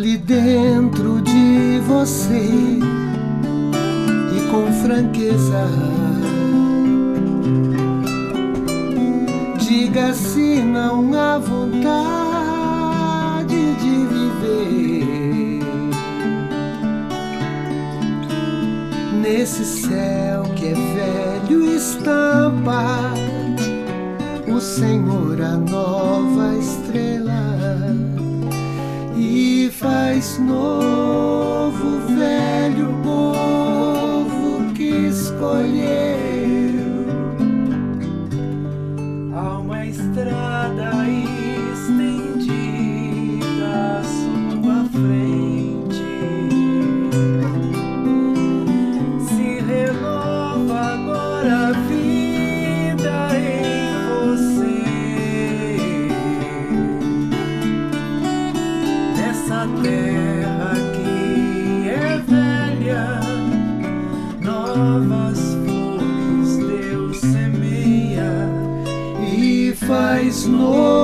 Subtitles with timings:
[0.00, 2.78] Ali dentro de você
[4.34, 5.68] e com franqueza.
[9.58, 11.84] Diga se não há vontade
[13.74, 15.60] de viver.
[19.20, 23.12] Nesse céu que é velho estampa
[24.48, 27.19] o Senhor a nova estrela
[29.80, 36.09] faz novo, velho povo que escolher.
[70.30, 70.99] is no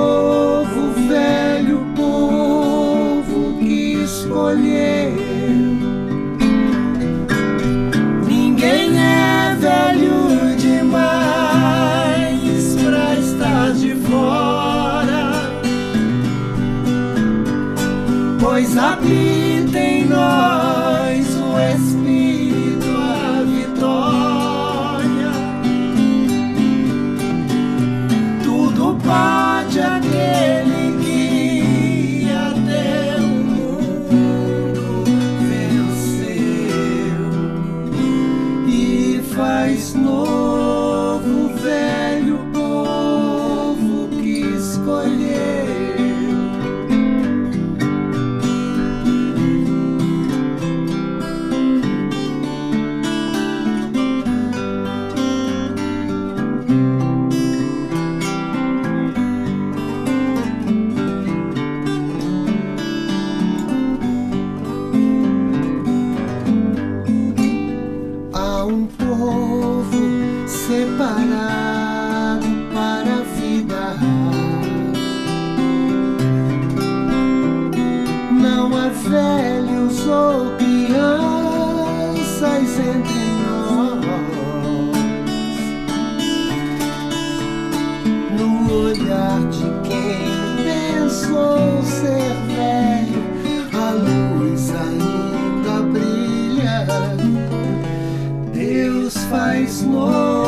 [99.28, 100.45] faz louco.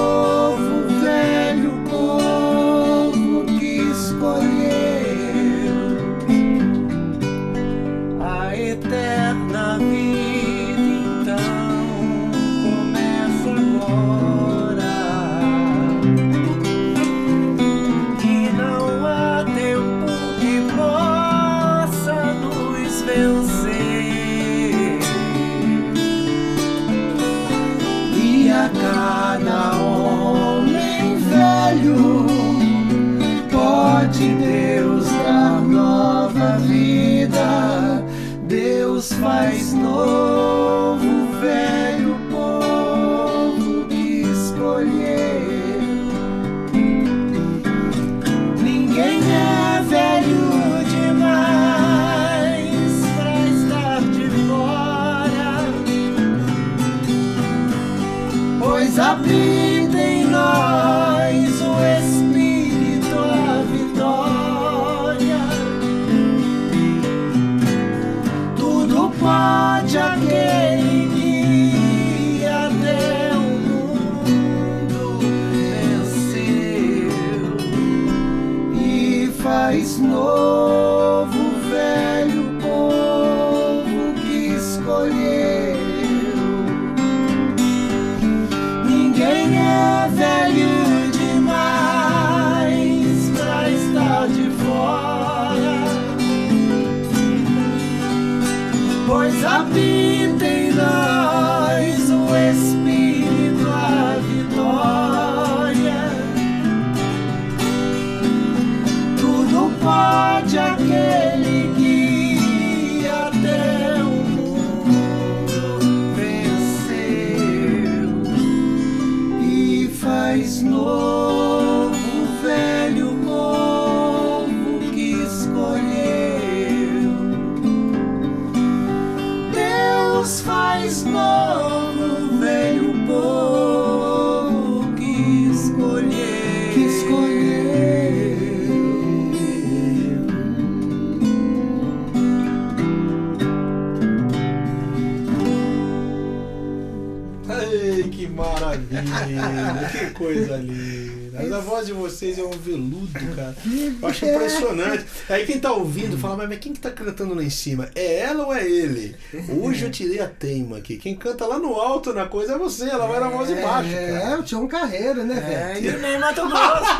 [154.59, 155.05] Impressionante.
[155.29, 157.89] Aí quem tá ouvindo fala, mas, mas quem que tá cantando lá em cima?
[157.95, 159.17] É ela ou é ele?
[159.63, 160.97] Hoje eu tirei a teima aqui.
[160.97, 163.91] Quem canta lá no alto na coisa é você, ela vai na voz de baixo,
[163.95, 165.91] É, o Tião Carreiro, né, É, velho?
[165.93, 166.97] e o Ney Mato Grosso.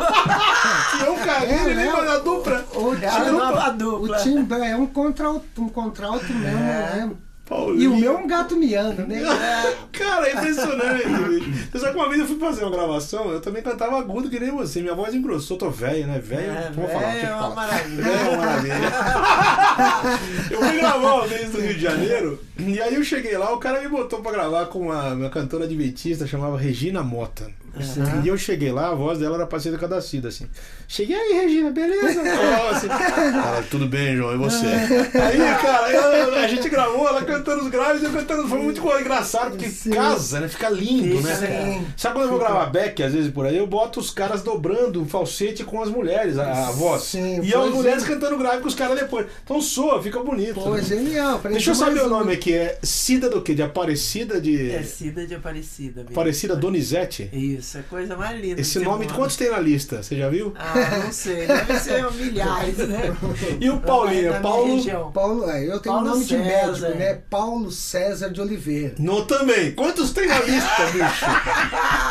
[0.97, 1.91] Tião Carreiro, É, ele né?
[1.91, 2.65] vai na dupla.
[2.73, 4.17] O, Ela Tião- nova o dupla.
[4.19, 7.11] timbre é um contralto, um contralto mesmo, né?
[7.49, 7.81] Paulinho.
[7.81, 9.21] E o meu é um gato miando, né?
[9.91, 11.03] Cara, é impressionante.
[11.71, 14.39] Você sabe que uma vez eu fui fazer uma gravação, eu também cantava agudo que
[14.39, 14.81] nem você.
[14.81, 16.19] Minha voz engrossou, tô velho, né?
[16.19, 17.15] Velho, É, vou falar.
[17.15, 18.03] é uma maravilha.
[18.03, 18.75] Velho é uma maravilha.
[20.51, 23.57] eu fui gravar uma vez no Rio de Janeiro, e aí eu cheguei lá, o
[23.57, 27.51] cara me botou pra gravar com uma, uma cantora adventista, chamava Regina Mota.
[28.23, 30.47] E eu cheguei lá, a voz dela era parecida com a da Cida, assim.
[30.87, 32.19] Cheguei aí, Regina, beleza?
[32.29, 34.65] Ela, assim, ela, tudo bem, João, e você?
[34.65, 38.47] Aí, cara, a gente gravou, ela cantando os graves e eu cantando.
[38.47, 39.91] Foi muito engraçado, porque Sim.
[39.91, 40.47] casa, né?
[40.47, 41.47] Fica lindo, né, Sim.
[41.47, 41.81] cara?
[41.95, 45.03] Sabe quando eu vou gravar back, às vezes por aí, eu boto os caras dobrando
[45.03, 47.03] o falsete com as mulheres, a, a voz.
[47.03, 48.09] Sim, e as mulheres sim.
[48.09, 49.27] cantando grave com os caras depois.
[49.43, 50.55] Então soa, fica bonito.
[50.55, 50.81] Pô, né?
[50.81, 51.39] genial.
[51.43, 53.53] Deixa eu saber o nome aqui, é Cida do quê?
[53.53, 54.71] De Aparecida de.
[54.71, 56.01] É Cida de Aparecida.
[56.01, 56.11] mesmo.
[56.11, 57.29] Aparecida Donizete?
[57.33, 58.59] Isso, é coisa mais linda.
[58.61, 59.15] Esse nome, mundo.
[59.15, 60.01] quantos tem na lista?
[60.03, 60.53] Você já viu?
[60.57, 61.47] Ah, não sei.
[61.47, 63.15] Deve ser milhares, né?
[63.59, 64.41] E o Paulinho?
[64.41, 64.75] Paulo.
[64.75, 65.11] região.
[65.11, 66.43] Paulo, é, eu tenho Paulo o nome de César.
[66.89, 67.13] médico, né?
[67.29, 68.95] Paulo César de Oliveira.
[68.99, 69.71] No também.
[69.71, 71.25] Quantos tem na lista, bicho?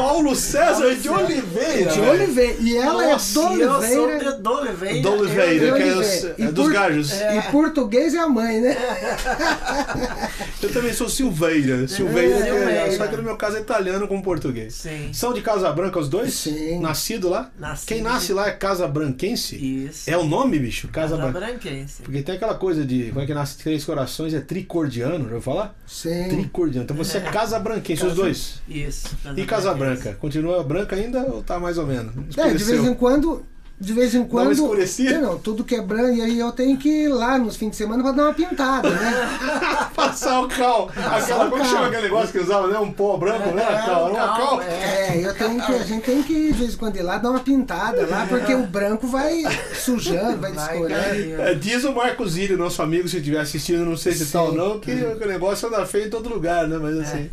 [0.00, 1.90] Paulo César de Oliveira.
[1.92, 2.00] De.
[2.00, 2.56] Oliveira.
[2.60, 4.32] E ela Nossa, é eu sou Oliveira.
[4.36, 5.02] de Doliveira.
[5.02, 7.12] Do Oliveira, eu- que é, os- e é dos por- gajos.
[7.12, 8.76] E português é a mãe, né?
[10.62, 11.88] Eu também sou Silveira.
[11.88, 12.96] Silveira, que é, Silveira.
[12.96, 14.74] só que no meu caso é italiano com português.
[14.74, 15.10] Sim.
[15.12, 16.34] São de Casa Branca os dois?
[16.34, 16.78] Sim.
[16.80, 17.50] Nascido lá?
[17.58, 19.56] Nascido Quem nasce lá é Casa Branquense?
[19.56, 20.08] Isso.
[20.10, 20.88] É o nome, bicho?
[20.88, 21.32] Casa, Casa.
[21.32, 22.02] Branquense.
[22.02, 23.08] Porque tem aquela coisa de.
[23.08, 24.34] Como é que nasce três corações?
[24.34, 25.74] É tricordiano, já vou falar?
[25.86, 26.28] Sim.
[26.28, 26.84] Tricordiano.
[26.84, 28.60] Então você é Casa Branquense, os dois.
[28.68, 29.08] Isso.
[29.36, 29.89] E Casa Branca?
[30.18, 32.12] Continua branca ainda ou tá mais ou menos?
[32.36, 33.44] É, de vez em quando.
[33.80, 34.52] De vez em uma quando.
[34.52, 35.18] escurecida?
[35.20, 38.12] Não, tudo quebrando, e aí eu tenho que ir lá nos fins de semana pra
[38.12, 39.28] dar uma pintada, né?
[39.96, 40.90] Passar o cal.
[40.94, 41.72] Aquela, o como cal.
[41.72, 42.78] chama aquele negócio que usava, né?
[42.78, 43.62] Um pó branco, né?
[43.62, 44.62] É, Cal, era uma cal, cal.
[44.62, 44.90] é.
[45.16, 47.30] É, eu tenho que, a gente tem que, de vez em quando, ir lá dar
[47.30, 49.42] uma pintada lá, porque o branco vai
[49.74, 50.94] sujando, vai descolando.
[50.94, 51.40] caindo.
[51.40, 54.52] É, diz o Marco Zílio, nosso amigo, se estiver assistindo, não sei se tá ou
[54.54, 56.78] não, que o negócio anda feio em todo lugar, né?
[56.80, 57.30] Mas assim.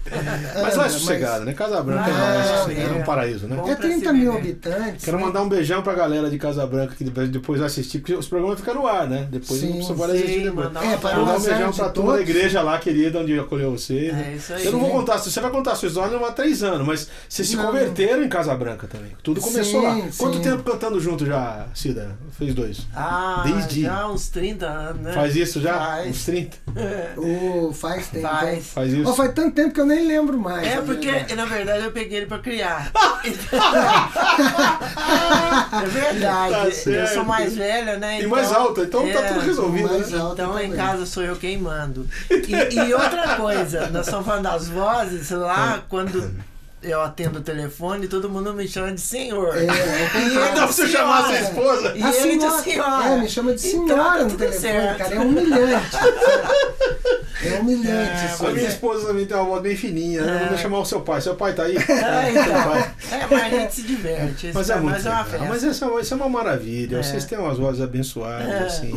[0.56, 1.54] Mas vai Anda, sossegado, né?
[1.54, 3.04] Casa Branca Ah, é, é um é.
[3.04, 3.58] paraíso, né?
[3.60, 5.04] É pra 30 se mil habitantes.
[5.04, 5.24] Quero né?
[5.26, 8.76] mandar um beijão pra galera de Casa Branca que depois, assistir, porque os programas ficam
[8.76, 9.28] no ar, né?
[9.32, 10.68] Depois Sim, você pode sim, assistir depois.
[10.68, 12.30] mandar É, um para Mandar um beijão de pra turma da todos.
[12.36, 14.12] igreja lá, querida, onde acolheu você.
[14.12, 14.66] É isso aí.
[14.66, 17.48] Eu não vou contar, você vai contar a sua história há três anos, mas vocês
[17.48, 17.66] se Não.
[17.68, 19.12] converteram em Casa Branca também.
[19.24, 20.08] Tudo começou Sim, lá.
[20.18, 20.44] Quanto sim.
[20.44, 22.18] tempo cantando junto já, Cida?
[22.38, 22.88] Fez dois.
[22.96, 25.14] Ah, Desde- já uns 30 anos, né?
[25.14, 25.74] Faz isso já?
[25.78, 26.08] Faz.
[26.10, 26.58] Uns 30?
[27.18, 28.28] Ô, faz tempo.
[28.28, 28.54] Faz.
[28.54, 28.62] hein?
[28.62, 29.10] Faz isso.
[29.10, 30.68] Ó, faz tanto tempo que eu nem lembro mais.
[30.68, 31.36] É porque, verdade.
[31.36, 32.92] na verdade, eu peguei ele pra criar.
[35.72, 36.26] é verdade.
[36.28, 37.14] Tá eu certo.
[37.14, 38.22] sou mais velha, né?
[38.22, 39.88] E mais alta, então tá É, tudo resolvido.
[39.90, 40.20] mais né?
[40.20, 40.78] alta Então em também.
[40.78, 42.08] casa sou eu quem mando.
[42.30, 46.32] E, e outra coisa, nós estamos falando das vozes, lá quando
[46.90, 49.56] eu atendo o telefone, todo mundo me chama de senhor.
[49.58, 49.62] É,
[50.18, 51.50] E ele Dá pra você chamar a sua senhora.
[51.50, 51.94] esposa?
[51.98, 53.06] E A ele de senhora- senhora.
[53.14, 54.98] É, me chama de Então, senhora tá no telefone, certo.
[54.98, 55.16] cara.
[55.16, 55.98] É humilhante.
[57.44, 58.48] É humilhante É, isso.
[58.48, 60.42] A minha esposa também tem uma voz bem fininha, né?
[60.46, 61.22] Vamos chamar o seu pai.
[61.22, 61.78] Seu pai tá aí?
[61.78, 62.76] É, então.
[63.16, 64.52] É, mas a gente se diverte.
[64.54, 65.46] Mas Isso é pra muito nós é uma festa.
[65.46, 66.98] Mas essa, isso é uma maravilha.
[66.98, 67.04] É.
[67.04, 68.58] Vocês têm umas vozes abençoadas, É.
[68.64, 68.92] assim.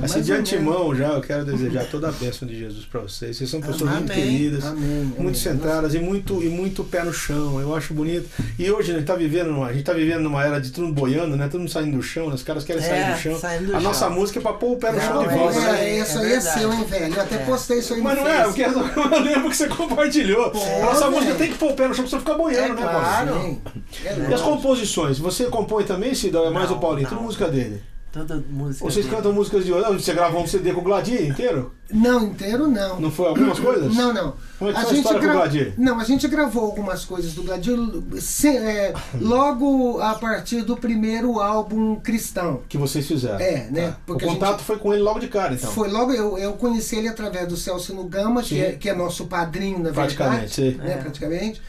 [0.00, 3.36] Mais Assim, de antemão já, eu quero desejar toda a bênção de Jesus pra vocês.
[3.36, 4.24] Vocês são pessoas muito Amém.
[4.24, 4.78] queridas, menos.
[4.78, 5.04] Amém.
[5.04, 5.34] muito amém.
[5.34, 7.23] centradas e muito, e muito pé no chão.
[7.32, 8.28] Eu acho bonito.
[8.58, 10.84] E hoje a gente tá vivendo numa, a gente tá vivendo numa era de todo
[10.86, 11.48] mundo boiando, né?
[11.48, 12.34] Todo mundo saindo do chão, né?
[12.34, 13.64] Os caras querem É, sair do chão.
[13.66, 14.10] do a nossa chão.
[14.14, 15.84] música é pra pôr o pé no Não, chão de é volta, isso né?
[15.90, 16.58] É, isso É aí é verdade.
[16.60, 17.14] seu, hein, velho?
[17.14, 17.38] Eu até É.
[17.38, 18.46] postei isso aí no Mas não é, Face.
[18.46, 18.62] porque
[19.16, 20.50] eu lembro que você compartilhou.
[20.50, 22.80] Pô, a nossa música tem que pôr o pé no chão pra você ficar boiando,
[22.80, 23.34] É né, claro.
[23.42, 23.60] Sim.
[24.04, 25.18] É E as composições?
[25.18, 26.40] Você compõe também, Cida?
[26.40, 27.08] Ou é mais Não, o Paulinho?
[27.08, 27.24] Tudo não.
[27.26, 27.82] música dele.
[28.14, 28.84] Toda música.
[28.84, 29.16] Vocês dele.
[29.16, 29.92] cantam músicas de hoje?
[30.00, 31.72] Você gravou um CD com o Gladir inteiro?
[31.92, 33.00] Não, inteiro não.
[33.00, 33.92] Não foi algumas coisas?
[33.92, 34.34] Não, não.
[34.56, 35.74] Como é que foi a história com o Gladir?
[35.76, 37.76] Não, a gente gravou algumas coisas do Gladir
[38.20, 42.62] se- é, logo a partir do primeiro álbum cristão.
[42.68, 43.40] Que vocês fizeram.
[43.40, 43.88] É, né?
[43.88, 43.96] Tá.
[43.98, 45.72] O Porque a contato gente- foi com ele logo de cara, então.
[45.72, 49.26] Foi logo, eu, eu conheci ele através do Celso Gama, que é, que é nosso
[49.26, 50.78] padrinho, na Praticamente, verdade.
[50.78, 50.88] sim.
[50.88, 50.96] Né, É.
[51.02, 51.60] Praticamente.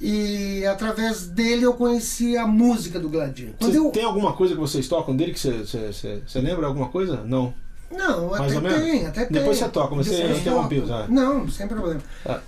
[0.00, 3.08] E através dele eu conheci a música do
[3.58, 3.90] Vocês- eu...
[3.90, 5.64] Tem alguma coisa que vocês tocam dele que você,
[6.40, 7.22] lembra alguma coisa?
[7.24, 7.54] Não.
[7.90, 9.38] Não, Mais até tem, até tem.
[9.38, 11.06] Depois você toca, mas você interrompeu, tá?
[11.08, 12.00] Não, sem problema.
[12.26, 12.40] Ah.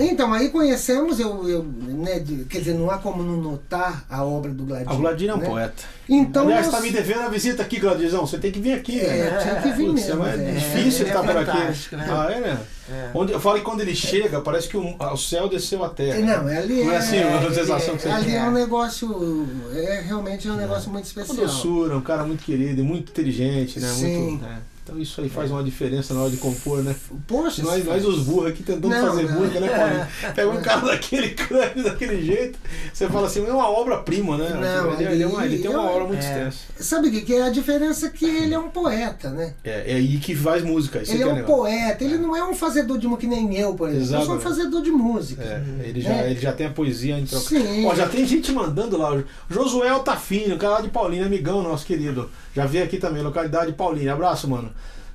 [0.00, 4.24] Então, aí conhecemos, eu, eu né, de- quer dizer, não há como não notar a
[4.24, 4.90] obra do Gladino.
[4.90, 5.46] A Gladino é um né?
[5.46, 5.82] poeta.
[6.08, 8.26] Então, Aliás, nós- tá me devendo a visita aqui, Gladizão.
[8.26, 9.40] Você tem que vir aqui, É, velho.
[9.42, 10.26] tinha que vir Putz, mesmo.
[10.26, 10.52] é, é.
[10.54, 11.96] difícil ele estar é por aqui.
[11.96, 12.06] né?
[12.10, 12.58] Ah, é, né?
[12.90, 13.10] É.
[13.14, 16.18] Onde, eu falo que quando ele chega, parece que o, o céu desceu a terra.
[16.18, 18.36] Não, ali Não é é, assim a sensação que você ali tem.
[18.36, 21.46] é um negócio, é realmente um negócio muito Uma especial.
[21.46, 23.88] doçura, um cara muito querido e muito inteligente, né?
[23.88, 24.16] Sim.
[24.30, 24.58] Muito, é.
[24.82, 26.96] Então isso aí faz uma diferença na hora de compor, né?
[27.28, 29.38] Poxa, Nós, nós os burros aqui tentando Não, fazer não.
[29.40, 30.34] música, né, Paulinho?
[30.34, 32.58] Pega um cara daquele crânio, daquele jeito,
[32.92, 34.48] você fala assim, é uma obra-prima, né?
[34.50, 36.28] Não, ele, ele é uma- ele tem uma obra muito é.
[36.48, 36.58] extensa.
[36.78, 37.42] Sabe o que que é?
[37.42, 39.54] A diferença é que ele é um poeta, né?
[39.64, 41.02] É, é aí que faz música.
[41.02, 43.74] Isso Ele é um poeta, ele não é um fazedor de música que nem eu,
[43.74, 44.22] por exemplo.
[44.22, 45.42] Eu sou um fazedor de música.
[45.42, 46.30] É, ele, já, É.
[46.30, 47.44] ele já tem a poesia em troca.
[47.44, 47.84] Sim.
[47.86, 49.10] Ó, já tem gente mandando lá.
[49.48, 52.30] Josué Altafini, o cara lá de Paulínia, amigão nosso querido.
[52.54, 54.12] Já veio aqui também, localidade de Paulínia.
[54.12, 54.70] Abraço, mano.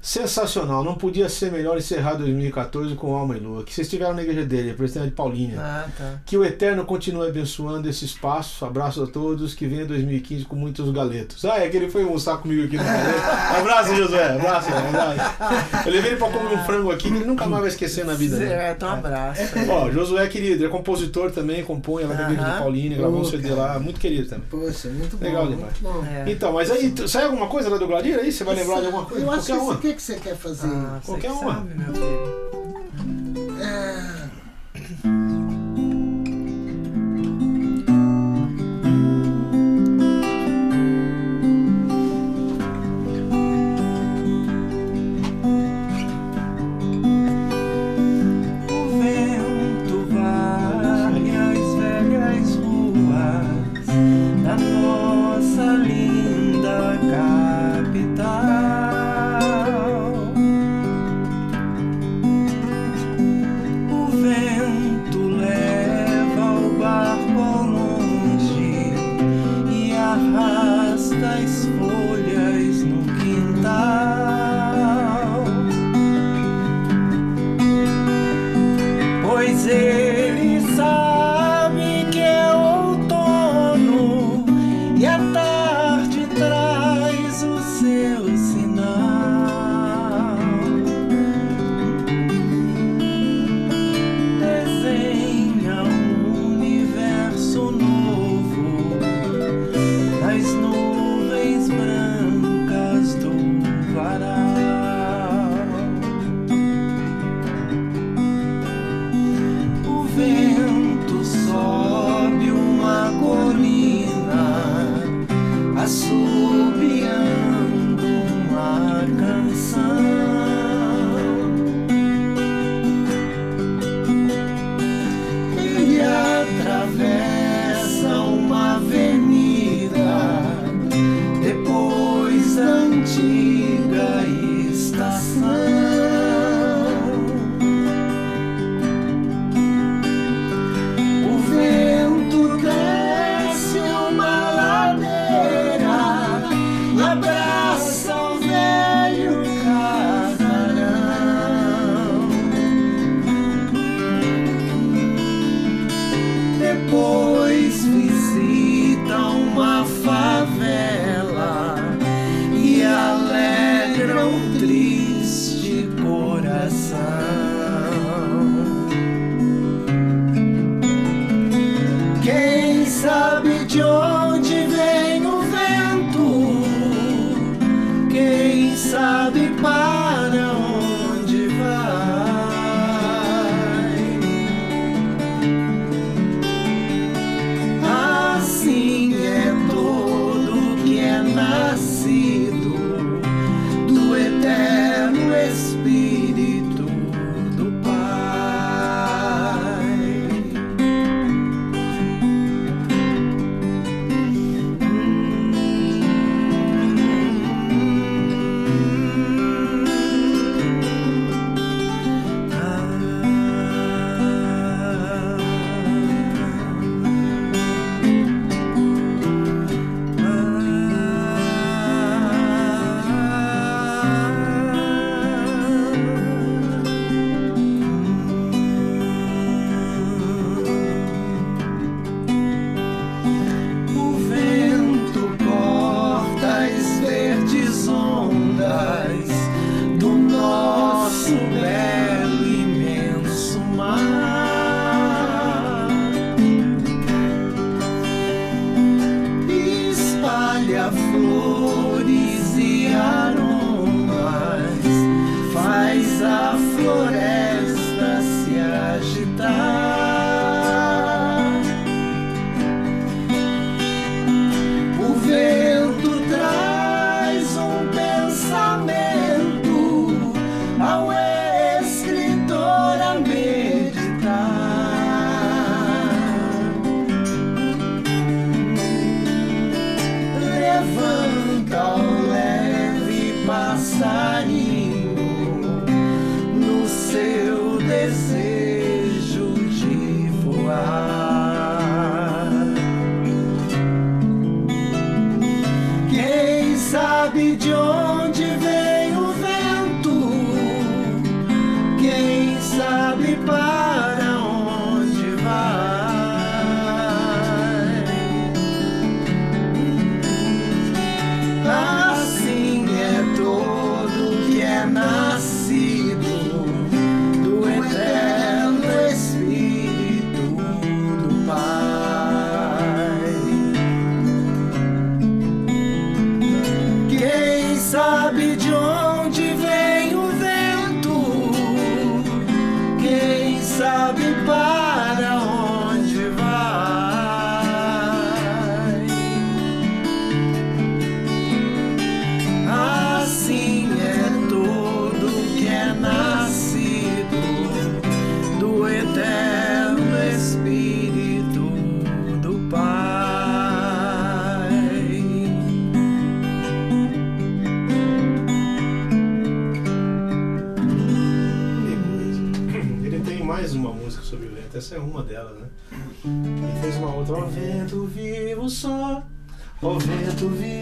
[0.09, 3.63] Sensacional, não podia ser melhor encerrar 2014 com Alma e Lua.
[3.63, 5.59] Que vocês estiveram na igreja dele, presidente de Paulínia.
[5.59, 6.19] Ah, tá.
[6.23, 8.63] Que o Eterno continue abençoando esse espaço.
[8.63, 9.55] Abraço a todos.
[9.55, 11.43] Que venha 2015 com muitos galetos.
[11.43, 13.19] Ah, é que ele foi almoçar comigo aqui no galeto.
[13.59, 14.35] Abraço, Josué.
[14.35, 15.87] Abraço, abraço.
[15.87, 18.13] Eu levei ele pra comer um frango aqui que ele nunca mais vai esquecer na
[18.13, 18.37] vida.
[18.37, 18.47] Né?
[18.47, 19.41] Certo, um abraço.
[19.71, 22.59] Ó, Josué, querido, é compositor também, compõe lá na igreja de Aham.
[22.59, 23.79] Paulínia, gravou um CD lá.
[23.79, 24.45] Muito querido também.
[24.51, 25.25] Poxa, muito bom.
[25.25, 25.73] Legal demais.
[25.81, 26.03] bom.
[26.05, 26.31] É.
[26.31, 28.31] Então, mas aí, tu- sai alguma coisa lá do Gladir aí?
[28.31, 29.25] Você vai lembrar de alguma coisa?
[29.25, 30.67] Eu acho que Que, que você quer fazer?
[30.67, 31.53] Ah, você Qualquer que uma.
[31.55, 32.44] sabe, meu filho.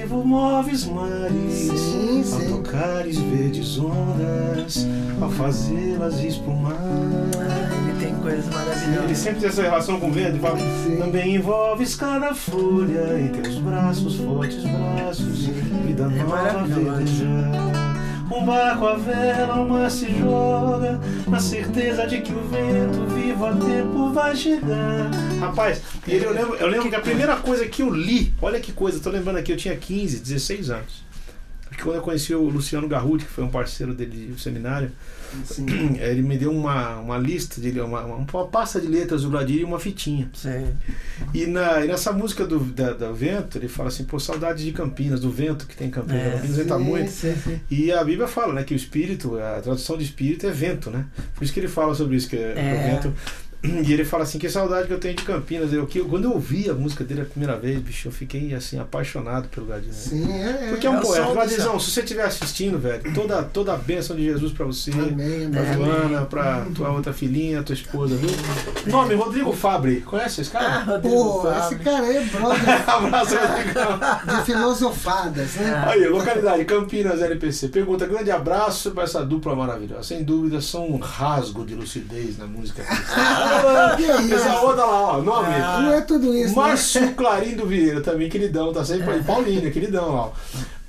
[0.03, 2.49] Vivo moves mares, Sim, ao sim.
[2.49, 4.85] tocares verdes ondas,
[5.21, 6.75] ao fazê-las espumar.
[7.89, 9.17] Ele tem coisas Ele maravilhosas.
[9.17, 10.97] sempre tem essa relação com o ele fala, Sim.
[10.97, 15.45] também envolves cada folha em teus braços, fortes braços,
[15.85, 17.72] vida É nova verdejar.
[18.33, 23.45] Um barco à vela, o mar se joga, na certeza de que o vento vivo
[23.45, 25.11] a tempo vai chegar.
[25.39, 28.99] Rapaz, eu, lembro, eu lembro que a primeira coisa que eu li, olha que coisa,
[28.99, 31.03] tô lembrando aqui, eu tinha 15, 16 anos.
[31.83, 34.89] Porque quando eu conheci o Luciano Garruti, que foi um parceiro dele do seminário,
[35.43, 35.65] Sim.
[35.99, 39.63] ele me deu uma, uma lista, de, uma, uma, pasta de letras do Gladir e
[39.65, 40.29] uma fitinha.
[40.33, 40.67] Sim.
[41.33, 44.71] E, na, e nessa música do, da, do vento, ele fala assim, pô, saudade de
[44.71, 46.21] Campinas, do vento que tem em Campinas.
[46.21, 47.11] É, Campinas venta muito.
[47.11, 47.59] sim, sim.
[47.69, 51.05] E a Bíblia fala, né, que o espírito, a tradução de espírito é vento, né?
[51.35, 52.73] Por isso que ele fala sobre isso, que é, É.
[52.73, 53.13] o vento.
[53.63, 55.71] E ele fala assim, que saudade que eu tenho de Campinas.
[55.71, 58.77] Eu, que, quando eu ouvi a música dele a primeira vez, bicho, eu fiquei assim,
[58.77, 59.87] apaixonado pelo Gladir.
[59.87, 59.93] Né?
[59.93, 60.67] Sim, é.
[60.69, 61.47] Porque é um É poeta.
[61.49, 61.79] céu.
[61.79, 64.91] se você estiver assistindo, velho, toda, toda a bênção de Jesus pra você.
[64.91, 65.73] Amém, Pra amém.
[65.75, 68.29] Joana, pra tua outra filhinha, tua esposa, viu?
[68.91, 70.01] Nome, Rodrigo Fabri.
[70.01, 70.79] Conhece esse Ah, cara?
[70.83, 71.59] Rodrigo Pô, Fábio.
[71.63, 73.99] esse cara aí é brother Abraço, Rodrigão.
[74.39, 75.83] de filosofadas, né?
[75.87, 77.69] Aí, localidade, Campinas, LPC.
[77.69, 80.03] Pergunta, grande abraço para essa dupla maravilhosa.
[80.03, 82.83] Sem dúvida, são um rasgo de lucidez na música?
[84.33, 85.49] Essa outra lá, ó, nome.
[85.49, 86.61] Não é tudo isso, né?
[86.61, 89.23] Márcio Clarindo Vieira, também queridão, tá sempre aí.
[89.23, 90.31] Paulinho, queridão ó.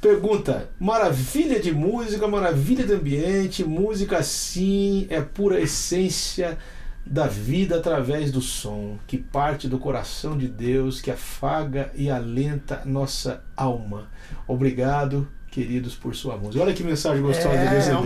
[0.01, 6.59] Pergunta: maravilha de música, maravilha de ambiente, música sim é pura essência
[7.07, 12.83] da vida através do som, que parte do coração de Deus, que afaga e alenta
[12.85, 14.09] nossa alma.
[14.47, 16.63] Obrigado, queridos, por sua música.
[16.63, 18.03] Olha que mensagem gostosa de É, é um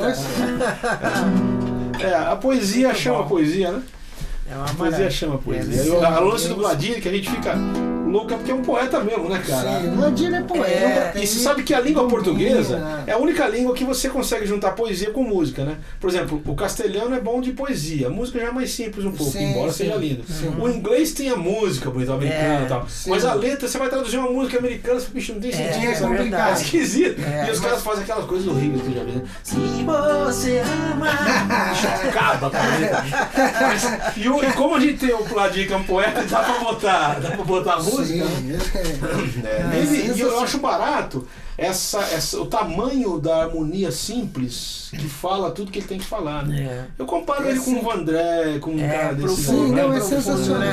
[0.00, 1.78] receber, né?
[2.00, 3.28] É, a poesia Muito chama bom.
[3.28, 3.82] poesia, né?
[4.50, 5.92] É uma A poesia chama poesia.
[5.94, 6.56] É, a lance do.
[6.56, 7.54] Gladir, que a gente fica
[8.12, 9.80] louco, é porque é um poeta mesmo, né, cara?
[9.80, 10.68] Sim, Gladir é poeta.
[10.68, 14.46] É, E você sabe que a língua portuguesa é a única língua que você consegue
[14.46, 15.76] juntar poesia com música, né?
[16.00, 19.12] Por exemplo, o castelhano é bom de poesia, a música já é mais simples um
[19.12, 20.22] pouco, Sim, embora sim, seja linda.
[20.28, 20.52] sim.
[20.58, 22.86] O inglês tem a música bonita, americana É, e tal.
[22.88, 23.10] sim.
[23.10, 25.92] Mas a letra, você vai traduzir uma música americana, você, bicho, não tem É, sentido.
[25.92, 26.50] é complicado.
[26.50, 27.20] É esquisito.
[27.22, 29.22] É, e os caras fazem aquelas coisas horríveis que já vi, né?
[29.42, 31.08] Se você ama.
[32.08, 32.62] Acaba com a
[34.16, 37.20] e, o- como a gente tem o Pladir que é um poeta, dá pra botar,
[37.20, 38.01] dá pra botar a música.
[38.04, 38.22] Sim,
[39.44, 39.48] é.
[39.48, 45.50] É, É, e eu acho barato essa, essa, o tamanho da harmonia simples que fala
[45.50, 46.44] tudo que ele tem que falar.
[46.46, 46.62] Né?
[46.62, 46.84] É.
[46.98, 47.78] Eu comparo É ele com sim.
[47.78, 49.26] o Vandré, com um É, cara desse.
[49.26, 49.82] profundo, Sim, né?
[49.82, 50.58] não, é sensacional.
[50.60, 50.68] né?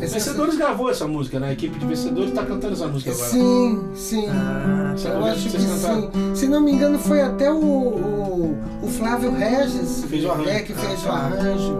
[0.00, 0.08] É sensacional.
[0.08, 1.48] Vencedores gravou essa música, né?
[1.48, 3.28] A equipe de Vencedores tá cantando essa música agora.
[3.30, 4.26] Sim, sim.
[4.28, 6.34] Ah, Você Eu acho que sim.
[6.34, 10.48] Se não me engano, foi até o, o, o Flávio Regis Fez o arranjo.
[10.48, 11.78] É, que fez o arranjo.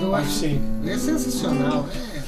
[0.00, 0.60] Eu Acho acho sim.
[0.86, 1.86] É sensacional.
[2.16, 2.21] É,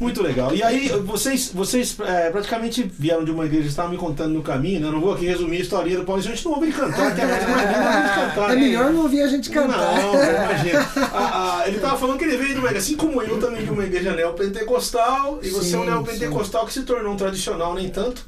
[0.00, 0.54] Muito legal.
[0.54, 4.80] E aí, vocês, vocês é, praticamente vieram de uma igreja, estavam me contando no caminho,
[4.80, 4.88] né?
[4.88, 7.14] Eu não vou aqui resumir a história do Paulo, a gente não ouve ele cantar,
[7.14, 8.50] que é mais a gente cantar.
[8.50, 8.60] É né?
[8.62, 9.94] melhor não ouvir a gente cantar.
[10.00, 10.88] Não, imagina.
[11.12, 13.62] A- a- ele tava falando que ele veio de uma igreja, assim como eu também
[13.64, 17.74] de uma igreja neopentecostal, e você é um Sim, neopentecostal que se tornou um tradicional,
[17.74, 18.22] nem tanto,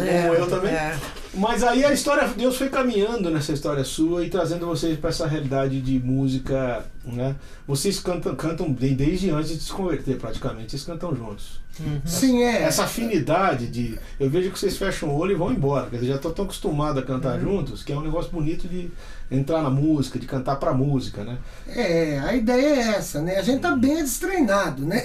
[0.00, 0.72] É, como eu também.
[0.72, 0.96] é.
[1.34, 5.26] Mas aí a história, Deus foi caminhando nessa história sua e trazendo vocês para essa
[5.26, 7.36] realidade de música, né?
[7.66, 11.60] Vocês cantam, cantam de- desde antes de se converter, praticamente, vocês cantam juntos.
[12.04, 12.62] Sim, é.
[12.62, 13.98] Essa afinidade de.
[14.18, 15.86] Eu vejo que vocês fecham o olho e vão embora.
[15.90, 18.90] Quer dizer, já estão tão acostumados a cantar juntos, que é um negócio bonito de
[19.30, 21.36] entrar na música, de cantar pra música, né?
[21.68, 23.36] É, a ideia é essa, né?
[23.36, 25.00] A gente tá bem destreinado, né?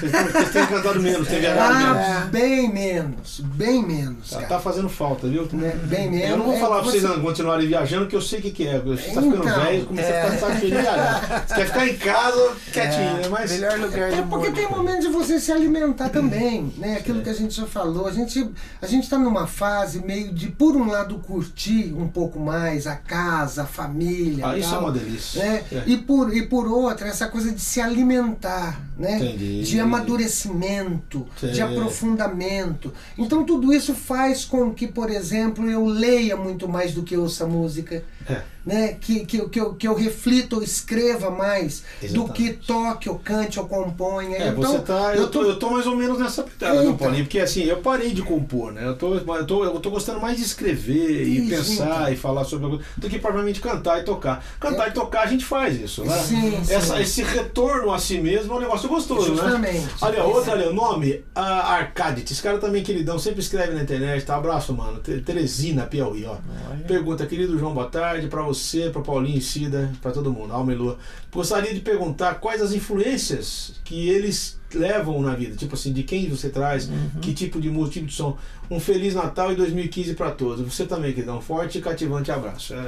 [0.00, 1.96] Vocês, tão- vocês têm cantado menos, têm viajado menos.
[1.96, 5.48] Ah, bem menos, bem menos, Tá, tá fazendo falta, viu?
[5.52, 5.70] Né?
[5.84, 6.30] Bem menos.
[6.30, 8.50] Eu não vou É, falar pra vocês você- continuarem viajando, que eu sei o que,
[8.50, 8.80] que é.
[8.80, 11.44] Você tá ficando Então, velho, começa a ficar de cheio de viajar.
[11.46, 13.28] Você quer ficar em casa quietinho, né?
[13.30, 13.52] Mas.
[13.52, 14.56] Melhor lugar É do porque mundo.
[14.56, 16.96] tem momento de você se alimentar também, né?
[16.96, 18.06] Aquilo que a gente já falou.
[18.06, 18.50] A gente,
[18.82, 22.96] a gente tá numa fase meio de, por um lado, curtir um pouco mais a
[22.96, 24.46] casa, a família.
[24.46, 25.42] Ah, isso tal, é uma delícia.
[25.44, 25.64] né?
[25.72, 25.82] É.
[25.86, 29.16] E, por, e por outra, essa coisa de se alimentar, né?
[29.16, 29.62] Entendi.
[29.62, 31.52] De amadurecimento, Sim.
[31.52, 32.92] de aprofundamento.
[33.16, 37.46] Então tudo isso faz com que, por exemplo, eu leia muito mais do que ouça
[37.46, 38.02] música.
[38.28, 38.42] É.
[38.64, 38.96] Né?
[38.98, 42.32] Que, que, eu- que, eu, que eu reflita ou escreva mais do Exatamente.
[42.32, 44.38] que toque, ou cante, ou componha.
[44.38, 45.14] É, então, tá.
[45.14, 46.96] Eu tô, eu tô mais ou menos nessa pegada, meu Então.
[46.96, 48.86] Paulinho, porque assim, eu parei de compor, né?
[48.86, 52.12] Eu tô, eu tô, eu tô gostando mais de escrever e Isso, pensar então.
[52.14, 54.42] e falar sobre a coisa, do que propriamente cantar e tocar.
[54.58, 56.18] Cantar e tocar a gente faz isso, né?
[56.22, 57.02] Sim, Essa, sim.
[57.02, 59.42] Esse retorno a si mesmo é um negócio gostoso, né?
[59.42, 59.88] Justamente.
[60.00, 62.32] Ali, ó, outra ali, o nome, a Arcadit.
[62.32, 64.36] Esse cara também, queridão, sempre escreve na internet, tá?
[64.36, 65.00] Abraço, mano.
[65.00, 66.36] Te- Teresina, Piauí, ó.
[66.88, 68.13] Pergunta, querido João, boa tarde.
[68.28, 70.52] Pra você, pra Paulinho, Cida, pra todo mundo.
[70.52, 70.98] Alma e Lua.
[71.32, 75.56] Gostaria de perguntar quais as influências que eles levam na vida.
[75.56, 76.88] Tipo assim, de quem você traz,
[77.20, 78.36] que tipo de música, tipo de som.
[78.70, 80.72] Um Feliz Natal e 2015 pra todos.
[80.72, 81.38] Você também, queridão.
[81.38, 82.72] Um forte e cativante abraço.
[82.72, 82.86] É,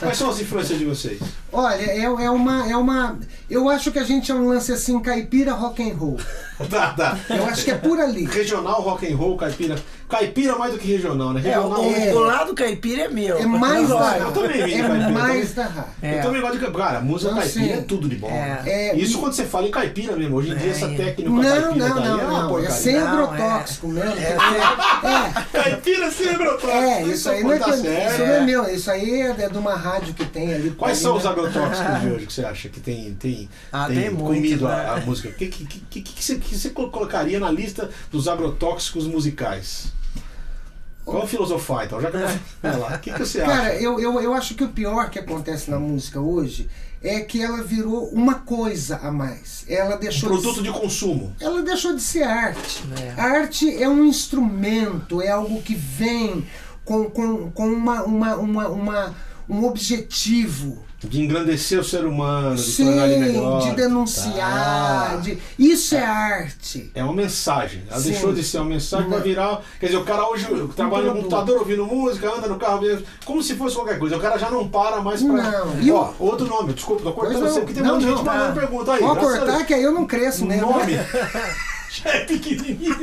[0.00, 1.20] Quais são as influências de vocês?
[1.52, 3.18] Olha, é, é uma, é uma.
[3.48, 6.18] Eu acho que a gente é um lance assim, caipira rock and roll.
[6.70, 7.18] tá, tá.
[7.28, 8.24] Eu acho que é por ali.
[8.24, 9.76] Regional, rock and roll, caipira.
[10.12, 11.40] Caipira mais do que regional, né?
[11.42, 11.84] É, o, Regional.
[11.90, 12.12] É.
[12.14, 13.38] o lado caipira é meu.
[13.38, 14.18] É mais da gosto.
[14.20, 15.88] Eu também vi É caipira, mais eu da rá.
[16.02, 16.18] É.
[16.18, 16.84] Eu também gosto de caipira.
[16.84, 17.72] Cara, música Não, caipira sim.
[17.72, 18.28] é tudo de bom.
[18.30, 18.62] É.
[18.66, 20.36] É, Isso e- quando você fala em caipira mesmo.
[20.36, 20.94] Hoje em dia, É, essa é.
[20.94, 22.58] técnica Não, caipira não, não, é uma não.
[22.58, 24.10] É sem agrotóxico mesmo.
[24.12, 24.36] É,
[25.02, 26.70] É, Caipira sem agrotóxico.
[26.70, 27.82] é, isso aí não é, tá isso
[28.18, 30.72] não é meu, isso aí é de uma rádio que tem ali.
[30.72, 31.20] Quais são né?
[31.20, 34.74] os agrotóxicos de hoje que você acha que tem, tem, Ah, tem, comido né?
[34.74, 35.30] a, a música?
[35.30, 39.86] O que, que você colocaria na lista dos agrotóxicos musicais?
[41.04, 42.16] Vamos filosofar então, já que.
[42.62, 43.74] Vai lá, o que, que você Cara, acha?
[43.74, 46.68] eu, eu, eu acho que o pior que acontece na música hoje
[47.02, 49.64] é que ela virou uma coisa a mais.
[49.68, 51.34] Ela Um deixou produto de, de consumo.
[51.40, 52.84] ela deixou de ser arte.
[53.00, 53.20] É.
[53.20, 56.46] A arte é um instrumento, é algo que vem
[56.84, 59.14] com, com, com uma, uma, uma, uma-
[59.48, 60.84] um objetivo.
[61.04, 63.60] De engrandecer o ser humano, de Sim, melhor.
[63.62, 65.10] de denunciar.
[65.10, 65.16] Tá.
[65.16, 66.90] de- Isso é arte.
[66.94, 67.82] É uma mensagem.
[67.90, 68.10] Ela Sim.
[68.10, 69.24] deixou de ser uma mensagem para Não.
[69.24, 69.60] virar.
[69.80, 72.82] Quer dizer, o cara hoje trabalha no computador ouvindo música, anda no carro,
[73.24, 74.16] como se fosse qualquer coisa.
[74.16, 75.32] O cara já não para mais pra.
[75.32, 75.80] Não.
[75.80, 77.60] E Ó, outro nome, desculpa, tô cortando você, não.
[77.60, 78.32] porque tem Não, um monte de gente não.
[78.34, 79.04] mandando pergunta aí.
[79.04, 80.70] A cortar que aí eu não cresço mesmo.
[80.70, 80.92] Nome.
[81.94, 82.96] Já é pequenininho.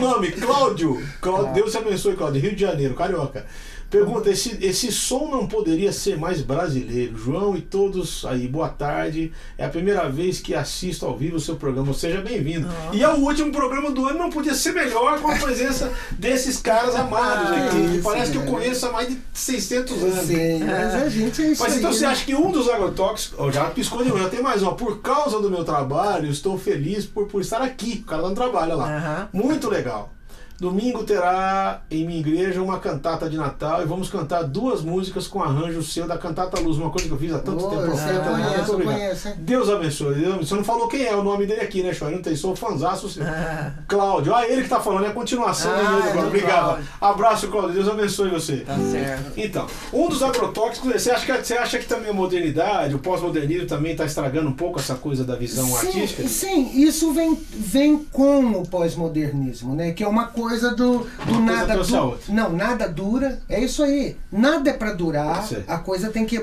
[0.00, 1.00] Nome, Cláudio.
[1.20, 1.52] Cláudio.
[1.52, 2.40] Deus te abençoe, Cláudio.
[2.42, 3.46] Rio de Janeiro, carioca.
[3.90, 7.16] Pergunta: esse, esse som não poderia ser mais brasileiro?
[7.16, 9.32] João e todos aí, boa tarde.
[9.56, 11.92] É a primeira vez que assisto ao vivo o seu programa.
[11.94, 12.68] Seja bem-vindo.
[12.92, 16.56] E é o último programa do ano, não podia ser melhor com a presença desses
[16.58, 17.76] caras amados Ah, aqui.
[17.76, 18.50] que isso, parece que eu né?
[18.50, 20.26] conheço há mais de 600 anos.
[20.26, 22.12] Sim, mas a gente é isso Mas então aí, você né?
[22.12, 23.54] acha que um dos agrotóxicos.
[23.54, 24.74] Já piscou de já tem mais uma.
[24.74, 28.02] Por causa do meu trabalho, estou feliz por, por estar aqui.
[28.04, 29.28] O cara não trabalha lá.
[29.32, 30.13] Muito legal.
[30.58, 35.42] Domingo terá em minha igreja uma cantata de Natal e vamos cantar duas músicas com
[35.42, 37.82] arranjo seu da Cantata Luz, uma coisa que eu fiz há tanto Oh, tempo.
[37.82, 38.94] conheço, muito eu obrigado.
[38.96, 39.34] conheço, hein?
[39.38, 40.14] Deus abençoe.
[40.14, 40.48] Deus.
[40.48, 42.14] Você não falou quem é o nome dele aqui, né, Shoy?
[42.14, 43.24] Não tem, sou fanzaço seu.
[43.24, 46.18] Ah, Cláudio, ah, ele que tá falando, é a continuação Ah, é.
[46.24, 46.64] Obrigado.
[46.64, 46.84] Cláudio.
[47.00, 47.74] Abraço, Cláudio.
[47.74, 48.58] Deus abençoe você.
[48.58, 49.32] tá certo.
[49.36, 53.66] Então, um dos agrotóxicos, você acha que, você acha que também a modernidade, o pós-modernismo
[53.66, 56.22] também está estragando um pouco essa coisa da visão artística?
[56.22, 59.92] Sim, sim, isso vem, vem com o pós-modernismo, né?
[59.92, 62.18] Que é uma coisa do, do coisa nada dura.
[62.28, 63.40] Não, nada dura.
[63.48, 64.16] É isso aí.
[64.30, 65.44] Nada é pra durar.
[65.66, 66.40] A coisa tem que.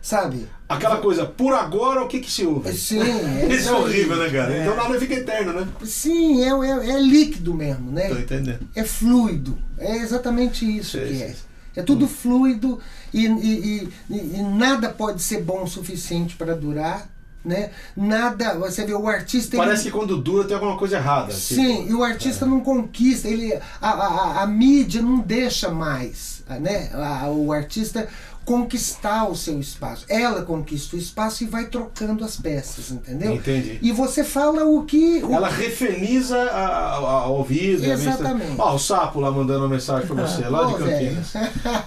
[0.00, 0.48] Sabe?
[0.68, 2.72] Aquela coisa, por agora, o que que se ouve?
[2.72, 4.54] Sim, é Isso é horrível, né, cara?
[4.54, 4.62] É.
[4.62, 5.68] Então nada fica eterno, né?
[5.84, 8.08] Sim, é, é, é líquido mesmo, né?
[8.08, 8.60] Tô entendendo.
[8.74, 9.58] É fluido.
[9.78, 11.34] É exatamente isso Sei, que é.
[11.74, 12.78] É tudo fluido
[13.14, 17.08] e, e, e- e- e nada pode ser bom o suficiente para durar.
[17.44, 17.70] Né?
[17.96, 21.32] Nada, você vê o artista ele- Parece que quando dura tem alguma coisa errada.
[21.32, 25.70] Sim, tipo, e o artista não conquista, ele, a, a, a- a mídia não deixa
[25.70, 26.90] mais né,
[27.34, 28.06] o artista
[28.44, 30.04] conquistar o seu espaço.
[30.08, 33.34] Ela conquista o espaço e vai trocando as peças, entendeu?
[33.34, 33.78] Entendi.
[33.80, 35.22] E você fala o que.
[35.22, 37.84] o- Ela refeniza a, a, a ouvido.
[37.84, 38.00] a mente.
[38.00, 38.54] Exatamente.
[38.60, 41.16] Ó, o Sapo lá mandando uma mensagem pra você, lá de velho.
[41.16, 41.32] Campinas.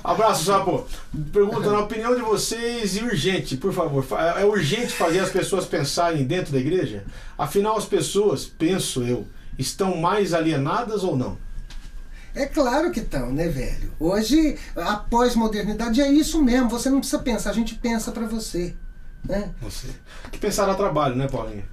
[0.03, 0.85] Abraço, Sapo.
[1.31, 5.65] Pergunta, na opinião de vocês, e urgente, por favor, fa- é urgente fazer as pessoas
[5.65, 7.03] pensarem dentro da igreja?
[7.37, 9.25] Afinal, as pessoas, penso eu,
[9.57, 11.37] estão mais alienadas ou não?
[12.35, 13.91] É claro que estão, né, velho?
[13.99, 16.69] Hoje, a pós-modernidade é isso mesmo.
[16.69, 18.73] Você não precisa pensar, a gente pensa pra você.
[19.27, 19.49] Né?
[19.61, 19.87] Você.
[20.31, 21.63] Que pensar a trabalho, né, Paulinho?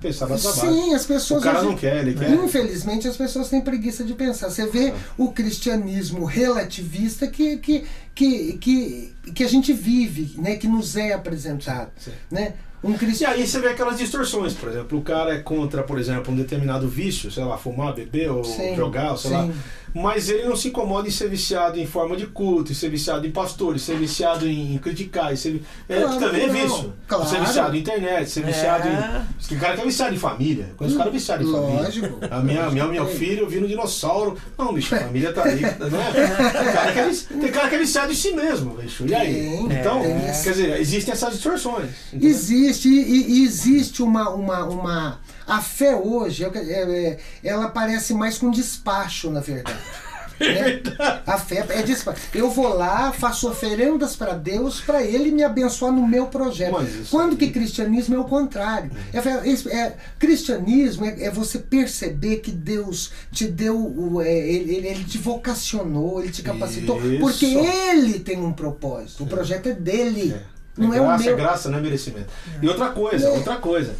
[0.00, 0.72] Pensar a trabalho.
[0.74, 1.40] Sim, as pessoas.
[1.40, 2.30] O cara hoje- não quer, ele quer.
[2.30, 4.50] Infelizmente as pessoas têm preguiça de pensar.
[4.50, 10.56] Você vê o cristianismo relativista que, que, que, que, que a gente vive, né?
[10.56, 11.90] que nos é apresentado.
[11.96, 12.12] Sim.
[12.30, 12.52] Né?
[12.82, 13.32] Um E cristiano.
[13.34, 16.86] aí você vê aquelas distorções, por exemplo, o cara é contra, por exemplo, um determinado
[16.86, 19.36] vício, sei lá, fumar, beber ou Sim, jogar, ou sei sim.
[19.38, 19.48] lá.
[19.94, 23.24] Mas ele não se incomoda em ser viciado em forma de culto, em ser viciado
[23.26, 26.54] em pastores, ser viciado em criticar, em ser, é, Claro também é não.
[26.54, 26.92] vício.
[27.06, 27.28] Claro.
[27.28, 29.24] Ser viciado em internet, ser viciado É.
[29.40, 29.48] em.
[29.48, 30.66] Tem cara que é viciado em família.
[30.70, 31.82] Eu Conheço cara viciado em família.
[31.82, 32.18] Lógico.
[32.30, 33.16] A minha, minha, meu Tem.
[33.16, 34.36] filho, eu vi no dinossauro.
[34.58, 35.60] Não, bicho, a família tá aí.
[35.84, 36.12] Né?
[36.52, 39.06] Tem, cara que é, tem cara que é viciado em si mesmo, bicho.
[39.06, 39.34] E aí?
[39.34, 40.18] Tem, então, tem.
[40.18, 41.90] quer dizer, existem essas distorções.
[42.08, 42.30] entendeu?
[42.30, 45.20] Existe, e, e existe uma, uma, uma.
[45.46, 49.78] A fé hoje, é- é- ela parece mais com despacho, na verdade.
[50.40, 50.82] né?
[51.26, 52.20] A fé é despacho.
[52.34, 56.72] Eu vou lá, faço oferendas para Deus, para Ele me abençoar no meu projeto.
[57.10, 58.90] Quando que cristianismo é o contrário.
[59.12, 64.74] É, isso- é- cristianismo é, é você perceber que Deus te deu, o- é, ele,
[64.76, 67.20] ele- ele te vocacionou, Ele te capacitou, Isso.
[67.20, 69.22] porque Ele tem um propósito.
[69.22, 70.34] O projeto é dele.
[70.76, 70.80] É.
[70.82, 71.34] Não é, graça, o meu.
[71.34, 72.26] É graça, não é merecimento.
[72.60, 73.30] E outra coisa, É.
[73.30, 73.94] outra coisa.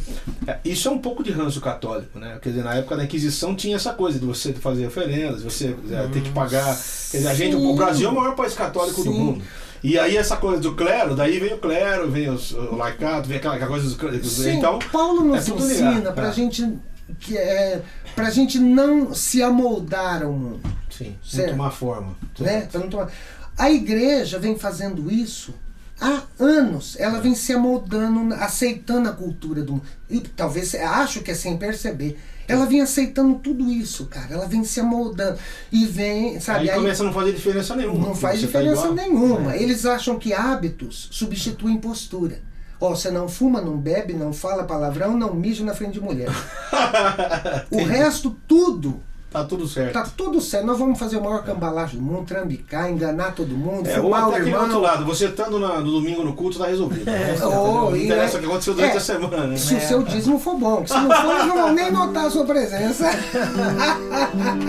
[0.45, 2.37] É, Isso é um pouco de ranço católico, né?
[2.41, 6.07] Quer dizer, na época da Inquisição tinha essa coisa de você fazer oferendas, você é,
[6.07, 6.77] ter que pagar.
[7.11, 7.75] Quer dizer, a gente, o.
[7.75, 9.17] Brasil é o maior país católico do Sim.
[9.19, 9.43] mundo.
[9.83, 13.37] E aí essa coisa do clero, daí vem o clero, vem os, o laicato, vem
[13.37, 14.31] aquela, coisa dos clérigos.
[14.31, 16.31] Sim, Então, Paulo nos é ensina ligado, pra é.
[16.33, 16.77] gente
[17.19, 17.81] que é
[18.15, 20.59] pra gente não se amoldar ao mundo,
[20.89, 21.49] sim, Certo.
[21.51, 22.15] não tomar forma.
[22.39, 22.67] né?
[22.73, 23.09] Não tomar-
[23.57, 25.53] A igreja vem fazendo isso
[25.99, 26.95] há anos.
[26.99, 29.83] Ela vem se amoldando, aceitando a cultura do mundo.
[30.09, 32.17] E talvez acho que é sem perceber.
[32.47, 34.33] Ela vem aceitando tudo isso, cara.
[34.33, 35.37] Ela vem se amoldando
[35.71, 36.61] e vem, sabe?
[36.61, 38.07] Aí aí- começa a não fazer diferença nenhuma.
[38.07, 38.93] não faz tá diferença igual.
[38.93, 39.55] nenhuma.
[39.55, 42.39] Eles acham que hábitos substituem postura.
[42.79, 46.27] Ó, você não fuma, não bebe, não fala palavrão, não mija na frente de mulher.
[47.71, 49.01] o resto, tudo,
[49.35, 49.93] Tá tudo certo.
[49.93, 50.65] tá tudo certo.
[50.65, 54.37] Nós vamos fazer o maior cambalagem do mundo, trambicar, enganar todo mundo, É, ou até
[54.37, 57.05] aquele outro lado, você estando no domingo no culto tá resolvido.
[57.05, 57.35] né?
[57.43, 57.47] Oh,
[57.91, 59.47] não e interessa é- o que aconteceu durante é, a semana.
[59.47, 59.57] né?
[59.57, 62.29] Se o seu dízimo for bom, se não for, eles não vão nem notar a
[62.29, 63.09] sua presença.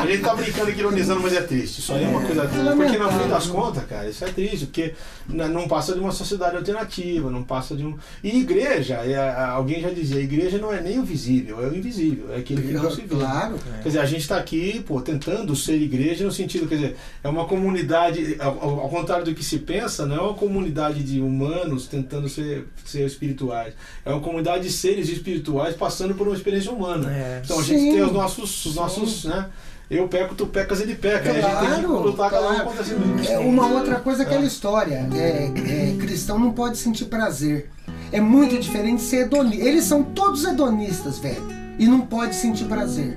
[0.00, 1.80] A gente tá brincando aqui, ironizando, mas é triste.
[1.80, 2.76] Isso aí é uma coisa triste.
[2.76, 4.94] Porque no fim das contas, cara, isso é triste, porque
[5.28, 7.96] não passa de uma sociedade alternativa, não passa de um.
[8.22, 9.16] E igreja, é,
[9.50, 12.62] alguém já dizia, a igreja não é nem o visível, é o invisível, é aquele
[12.62, 13.14] que não se vê.
[13.16, 13.56] Claro.
[13.82, 14.55] Quer dizer, a gente está aqui,
[14.86, 19.34] pô, tentando ser igreja no sentido, quer dizer, é uma comunidade, ao, ao- contrário do
[19.34, 23.74] que se pensa, não é uma comunidade de humanos tentando ser, ser espirituais.
[24.04, 27.10] É uma comunidade de seres espirituais passando por uma experiência humana.
[27.12, 27.42] É.
[27.44, 27.92] Então a gente Sim.
[27.92, 29.46] tem os nossos, os nossos, né?
[29.88, 31.30] Eu peco, tu pecas, ele peca.
[31.30, 32.64] Aí a gente tem que Claro, lutar cada um claro.
[32.70, 33.24] contra si mesmo.
[33.32, 35.08] É uma outra coisa é aquela história.
[35.14, 35.44] É,
[35.92, 37.70] é, cristão não pode sentir prazer.
[38.10, 39.64] É muito diferente de ser hedonista.
[39.64, 41.42] Eles são todos hedonistas, velho.
[41.78, 43.16] E não pode sentir prazer.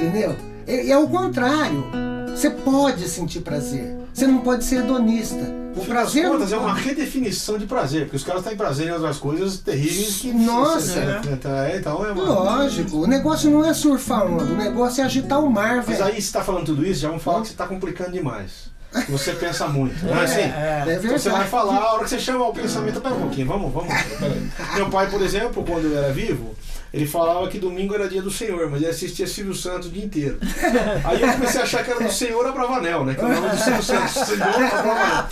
[0.00, 0.34] Entendeu?
[0.66, 1.84] É, é o contrário.
[2.28, 3.98] Você pode sentir prazer.
[4.14, 5.60] Você não pode ser hedonista.
[5.76, 6.28] O prazer.
[6.28, 10.16] contas, é uma redefinição de prazer, porque os caras têm prazer em outras coisas terríveis
[10.16, 10.32] que.
[10.32, 10.98] Nossa.
[11.44, 12.24] É, então é uma.
[12.24, 16.04] Lógico, o negócio não é surfar onda, o negócio é agitar o mar, Mas velho.
[16.04, 18.70] aí você tá falando tudo isso, já vamos falar que você tá complicando demais.
[19.08, 20.04] Você pensa muito.
[20.04, 20.40] Não é assim?
[20.40, 23.20] É, É Então você vai falar, a hora que você chama o pensamento, pera um
[23.20, 23.94] pouquinho, vamos, vamos.
[24.74, 26.56] Meu pai, por exemplo, quando eu era vivo,
[26.92, 30.04] ele falava que domingo era dia do Senhor, mas ele assistia Silvio Santos o dia
[30.04, 30.38] inteiro.
[31.04, 33.14] Aí eu comecei a achar que era do Senhor Abravanel, né?
[33.14, 35.26] Que o nome do Silvio Santos, Senhor Abravanel.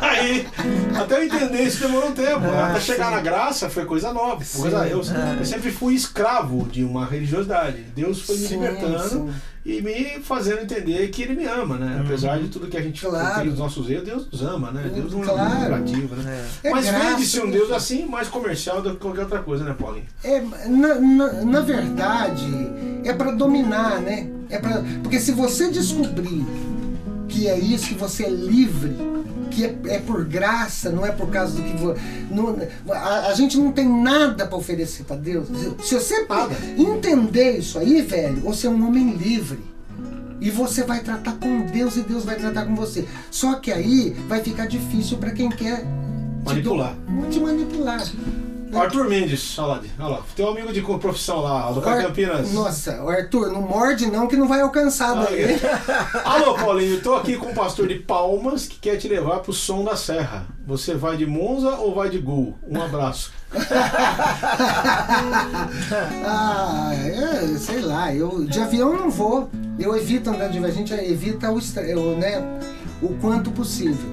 [0.00, 0.46] Aí,
[0.94, 2.46] até eu entender isso demorou um tempo.
[2.46, 3.14] Ah, até chegar sim.
[3.14, 4.42] na graça foi coisa nova.
[4.56, 5.02] Coisa, eu,
[5.38, 7.82] eu sempre fui escravo de uma religiosidade.
[7.94, 9.34] Deus foi me Sim, libertando sim.
[9.64, 12.02] E me fazendo entender que ele me ama, né?
[12.04, 13.40] Apesar de tudo que a gente Claro.
[13.42, 14.90] tem os nossos erros, Deus nos ama, né?
[14.94, 15.54] Deus não Claro.
[15.56, 16.46] é negativo, né?
[16.64, 17.52] É Mas graça, vende-se um né?
[17.52, 20.06] Deus assim, mais comercial do que qualquer outra coisa, né, Paulinho?
[20.24, 22.46] É, na, na, na verdade,
[23.04, 24.30] é para dominar, né?
[24.50, 26.46] É pra, porque se você descobrir
[27.28, 28.96] que é isso, que você é livre,
[29.50, 31.94] que é, é por graça, não é por causa do que vo,
[32.30, 32.56] não,
[32.94, 35.48] a, a gente não tem nada para oferecer para Deus.
[35.82, 36.26] Se você
[36.76, 39.58] entender isso aí, velho, você é um homem livre.
[40.40, 43.04] E você vai tratar com Deus e Deus vai tratar com você.
[43.28, 45.84] Só que aí vai ficar difícil para quem quer te
[46.44, 46.94] Manipular.
[46.94, 48.00] do- te manipular.
[48.74, 50.20] Arthur Mendes, olha lá, olha lá.
[50.36, 52.52] Teu amigo de profissão lá, do Ar- Campinas.
[52.52, 55.58] Nossa, o Arthur, não morde não que não vai alcançar daí.
[56.24, 59.82] Alô, Paulinho, tô aqui com o pastor de Palmas que quer te levar pro som
[59.84, 60.46] da serra.
[60.66, 62.58] Você vai de Monza ou vai de Gol?
[62.68, 63.32] Um abraço.
[66.24, 69.50] Ah, é, sei lá, eu de avião não vou.
[69.78, 72.42] Eu evito andar de avião, a gente evita o, né,
[73.02, 74.10] o quanto possível.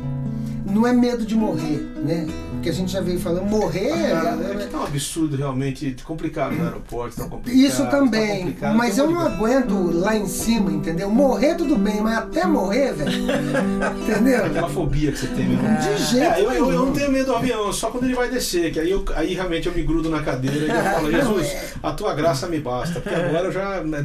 [0.66, 2.26] Não é medo de morrer, né?
[2.66, 3.90] Porque a gente já veio falando, morrer.
[4.10, 7.64] Cara, é- é que tá um absurdo realmente complicado no aeroporto, tá complicado.
[7.64, 11.12] Isso tá também, complicado, mas eu não aguento lá em cima, entendeu?
[11.12, 13.12] Morrer tudo bem, mas até morrer, velho.
[14.02, 14.46] entendeu?
[14.46, 15.62] Aquela fobia que você tem mesmo.
[15.78, 18.32] De jeito É, eu, eu, eu não tenho medo do avião, só quando ele vai
[18.32, 21.56] descer, que aí, eu, aí realmente eu me grudo na cadeira e eu falo, Jesus,
[21.84, 23.84] a tua graça me basta, porque agora eu já.
[23.84, 24.02] Né,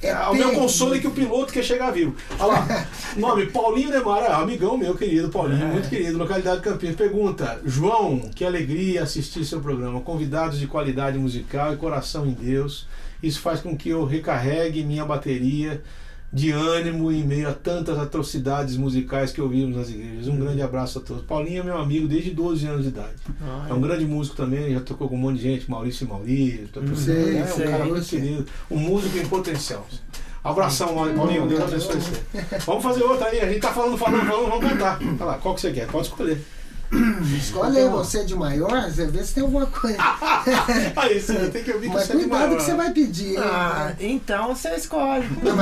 [0.00, 2.14] É o meu consolo é que o piloto quer chegar vivo.
[2.38, 2.86] Olha lá,
[3.18, 6.94] nome Paulinho Demara, amigão meu querido, Paulinho, muito querido, localidade Campinas.
[6.94, 12.86] Pergunta, João, que alegria assistir seu programa, convidados de qualidade musical e coração em Deus.
[13.22, 15.82] Isso faz com que eu recarregue minha bateria
[16.30, 20.28] de ânimo em meio a tantas atrocidades musicais que ouvimos nas igrejas.
[20.28, 21.24] Um grande abraço a todos.
[21.24, 23.16] Paulinho é meu amigo desde 12 anos de idade.
[23.70, 26.68] É um grande músico também, já tocou com um monte de gente, Maurício e Maurício.
[26.96, 29.86] Sei, é um sei, cara muito querido, um músico em potencial.
[30.44, 32.58] Abração, Paulinho, Deus abençoe você.
[32.66, 34.98] Vamos fazer outra aí, a gente tá falando, falando, falando, vamos cantar.
[35.00, 35.86] Olha lá, qual que você quer?
[35.86, 36.59] Pode escolher.
[37.36, 39.98] Escolhe aí você de maior, você vê se tem alguma coisa.
[40.96, 43.42] Aí, você tem que ouvir que Mas você é cuidado que você vai pedir, hein?
[43.44, 45.28] Ah, então você escolhe.
[45.36, 45.54] Então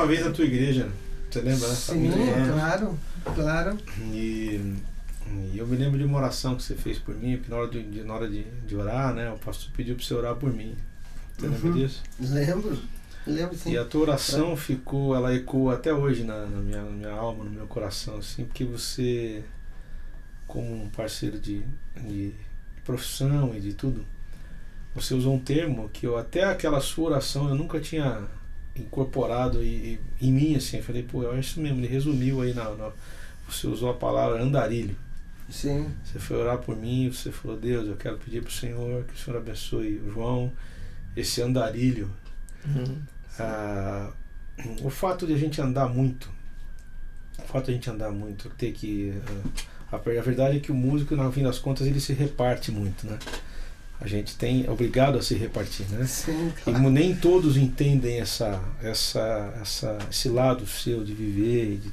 [0.00, 0.88] uma vez na tua igreja,
[1.30, 1.74] você lembra, né?
[1.74, 2.10] Sim,
[2.52, 2.98] claro,
[3.34, 3.78] claro.
[4.12, 4.74] E,
[5.52, 7.68] e eu me lembro de uma oração que você fez por mim, que na hora
[7.70, 9.30] de, de- na hora de, de orar, né?
[9.30, 10.74] O pastor pediu para você orar por mim.
[11.38, 11.72] Você lembra Uhum.
[11.76, 12.02] disso?
[12.18, 12.78] Lembro,
[13.26, 13.72] lembro sim.
[13.72, 17.44] E a tua oração ficou, ela ecoa até hoje na, na minha, na minha alma,
[17.44, 19.42] no meu coração, assim, porque você,
[20.46, 21.62] como um parceiro de,
[21.96, 22.32] de
[22.84, 24.04] profissão e de tudo,
[24.94, 28.24] você usou um termo que eu até aquela sua oração eu nunca tinha
[28.80, 32.52] incorporado e, e- em mim, assim, eu falei, pô, é isso mesmo, ele resumiu aí
[32.54, 32.92] na, na-
[33.48, 34.96] você usou a palavra andarilho.
[35.50, 35.90] Sim.
[36.04, 39.14] Você foi orar por mim, você falou, Deus, eu quero pedir para o Senhor que
[39.14, 40.52] o Senhor abençoe o João,
[41.16, 42.08] esse andarilho.
[43.38, 44.10] Ah,
[44.82, 46.30] o fato de a gente andar muito,
[47.38, 49.12] o fato de a gente andar muito, ter que.
[49.90, 52.70] ah, a, a verdade é que o músico, no fim das contas, ele se reparte
[52.70, 53.18] muito, né?
[54.00, 56.06] A gente tem é obrigado a se repartir, né?
[56.06, 56.90] Sim, E claro.
[56.90, 61.90] nem todos entendem essa, essa, essa, esse lado seu de viver, e de,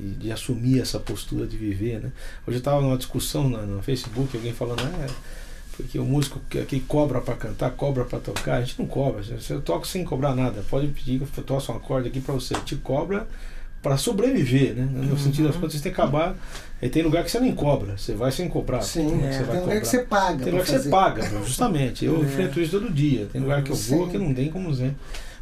[0.00, 2.00] e de assumir essa postura de viver.
[2.00, 2.10] Né?
[2.46, 5.06] Hoje eu estava numa discussão na- no Facebook, alguém falando, é,
[5.76, 9.22] porque o músico que, que cobra para cantar, cobra para tocar, a gente não cobra,
[9.48, 12.54] eu toco sem cobrar nada, pode pedir que eu toque uma corda aqui para você,
[12.64, 13.28] te cobra
[13.84, 14.88] para sobreviver, né?
[14.90, 16.34] No sentido das contas, você tem que acabar.
[16.82, 18.80] E tem lugar que você nem cobra, você vai sem cobrar.
[18.82, 19.80] Sim, é é, tem lugar cobrar?
[19.80, 20.38] que você paga.
[20.44, 20.90] Tem lugar que você fazer.
[20.90, 22.04] paga, justamente.
[22.04, 22.20] Eu É.
[22.24, 23.28] enfrento isso todo dia.
[23.32, 24.10] Tem lugar que eu vou Sim.
[24.12, 24.92] que não tem como dizer.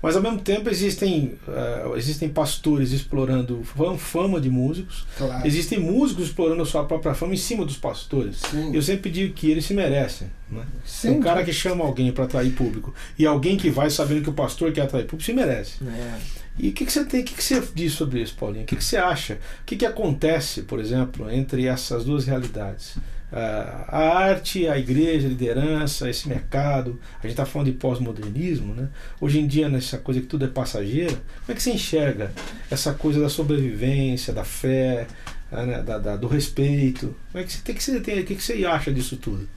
[0.01, 5.07] Mas ao mesmo tempo existem, ah, existem pastores explorando fam- fama de músicos.
[5.17, 5.47] Claro.
[5.47, 8.39] Existem músicos explorando a sua própria fama em cima dos pastores.
[8.51, 8.75] Sim.
[8.75, 10.27] Eu sempre digo que eles se merecem.
[10.51, 10.63] Né?
[10.85, 14.31] Sim, um cara que chama alguém para atrair público e alguém que vai sabendo que
[14.31, 15.75] o pastor quer atrair público se merece.
[15.85, 16.42] É.
[16.59, 17.23] E o que, que você tem?
[17.23, 18.65] O que, que você diz sobre isso, Paulinho?
[18.65, 19.39] O que, que você acha?
[19.63, 22.97] O que, acontece, por exemplo, entre essas duas realidades?
[23.33, 27.01] Ah, a arte, a igreja, a liderança, esse mercado.
[27.19, 28.89] A gente está falando de pós-modernismo, né?
[29.19, 32.31] Hoje em dia, nessa coisa que tudo é passageiro, como é que você enxerga
[32.71, 35.07] essa coisa da sobrevivência, da fé,
[35.51, 37.17] ah, né, da- da- do respeito?
[37.33, 38.21] Como é que você que você tem?
[38.21, 39.49] O que, que você acha disso tudo?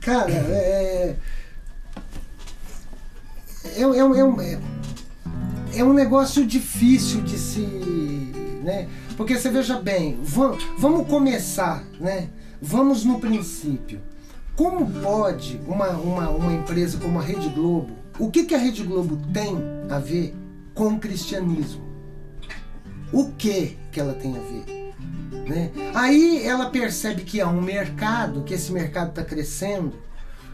[0.00, 1.16] Cara, é.
[3.76, 4.58] É, é, é, é,
[5.74, 7.60] é um negócio difícil de se.
[8.62, 8.88] Né?
[9.16, 12.30] Porque você veja bem, vamos, vamos começar, né?
[12.60, 14.00] Vamos no princípio.
[14.56, 18.82] Como pode uma, uma, uma empresa como a Rede Globo, o que, que a Rede
[18.82, 19.56] Globo tem
[19.90, 20.34] a ver
[20.74, 21.84] com o cristianismo?
[23.12, 24.84] O que que ela tem a ver?
[25.46, 25.70] né?
[25.94, 29.94] Aí ela percebe que há um mercado, que esse mercado está crescendo,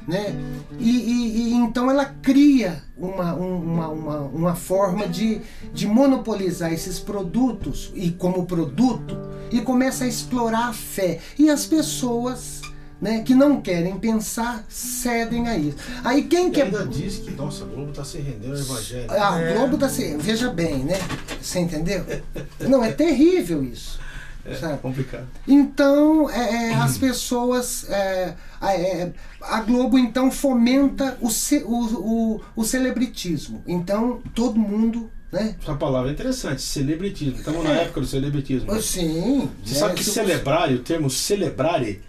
[0.09, 0.35] né?
[0.79, 5.41] E, e- e então ela cria uma, um- uma, uma, uma forma de,
[5.73, 9.17] de monopolizar esses produtos e como produto
[9.51, 11.19] e começa a explorar a fé.
[11.39, 12.61] E as pessoas
[13.01, 15.77] né, que não querem pensar cedem a isso.
[16.05, 19.07] Aí quem que é diz que, nossa, o Globo está se rendendo ao evangelho.
[19.11, 20.17] ah, o Globo tá se.
[20.19, 20.99] Veja bem, né?
[21.41, 22.05] Você entendeu?
[22.61, 23.99] Não, é terrível isso.
[24.59, 24.79] Sabe?
[24.79, 25.27] complicado.
[25.47, 27.89] Então, é, é, as pessoas.
[27.91, 29.13] é, a, é,
[29.67, 33.63] Globo, então, fomenta o, ce- o, o, o celebritismo.
[33.67, 35.11] Então, todo mundo.
[35.33, 35.55] Né?
[35.63, 37.39] Essa palavra é interessante, celebritismo.
[37.39, 38.73] Estamos na época do celebritismo.
[38.73, 38.81] né?
[38.81, 39.49] Sim.
[39.65, 42.03] Você né, sabe que se celebrare, o termo celebrare,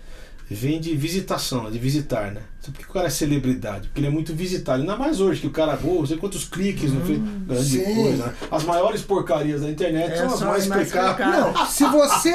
[0.53, 2.41] vem de visitação, de visitar, né?
[2.59, 3.87] Sabe por que o cara é celebridade?
[3.87, 4.81] Porque ele é muito visitado.
[4.81, 7.95] Ainda mais hoje, que o cara, oh, não sei quantos cliques, não fez grande sim.
[7.95, 8.25] coisa.
[8.27, 8.33] Né?
[8.51, 11.19] As maiores porcarias da internet É, são as mais as mais.
[11.19, 12.33] Não, se você,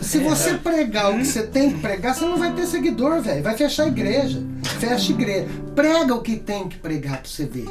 [0.00, 3.42] se você pregar o que você tem que pregar, você não vai ter seguidor, velho.
[3.42, 4.42] Vai fechar a igreja.
[4.78, 5.48] Fecha a igreja.
[5.74, 7.66] Prega o que tem que pregar pra você ver.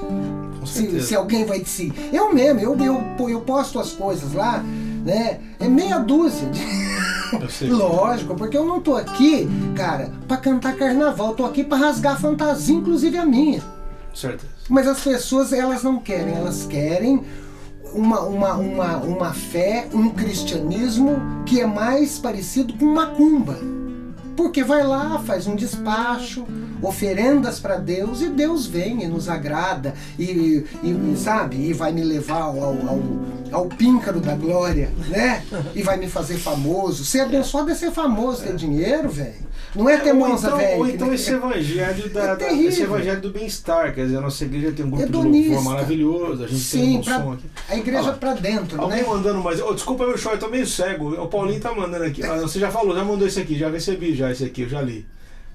[0.60, 2.14] Com se, se alguém vai te seguir.
[2.14, 5.40] Eu mesmo, eu, eu, eu posto as coisas lá, né?
[5.60, 6.48] É meia dúzia.
[6.50, 7.15] de-.
[7.70, 11.30] Lógico, porque eu não tô aqui, cara, pra cantar carnaval.
[11.30, 13.62] Eu tô aqui pra rasgar fantasia, inclusive a minha.
[14.14, 14.54] Certeza.
[14.70, 16.34] Mas as pessoas, elas não querem.
[16.36, 17.24] Elas querem
[17.94, 23.58] uma, uma, uma, uma fé, um cristianismo que é mais parecido com macumba.
[24.36, 26.46] Porque vai lá, faz um despacho,
[26.82, 32.04] oferendas para Deus e Deus vem e nos agrada e, e, sabe, e vai me
[32.04, 33.02] levar ao, ao,
[33.52, 35.44] ao píncaro da glória, né?
[35.74, 37.06] E vai me fazer famoso.
[37.06, 39.45] Ser abençoado é ser famoso, ter dinheiro, velho.
[39.76, 40.78] Não é ter ou monza então, velha.
[40.78, 44.44] ou então esse evangelho da, É da- esse evangelho do bem-estar, quer dizer, a nossa
[44.46, 45.54] igreja tem um grupo de Hedonista.
[45.56, 47.46] louvor maravilhoso, a gente tem Sim, um pra, som aqui.
[47.70, 48.14] a igreja lá.
[48.14, 49.08] pra dentro, Alguém né?
[49.08, 49.62] mandando mais.
[49.62, 51.14] Ô, desculpa meu show, eu tô meio cego.
[51.22, 52.24] O Paulinho tá mandando aqui.
[52.24, 54.82] Ah, você já falou, já mandou esse aqui, já recebi já esse aqui, eu já
[54.82, 55.06] li.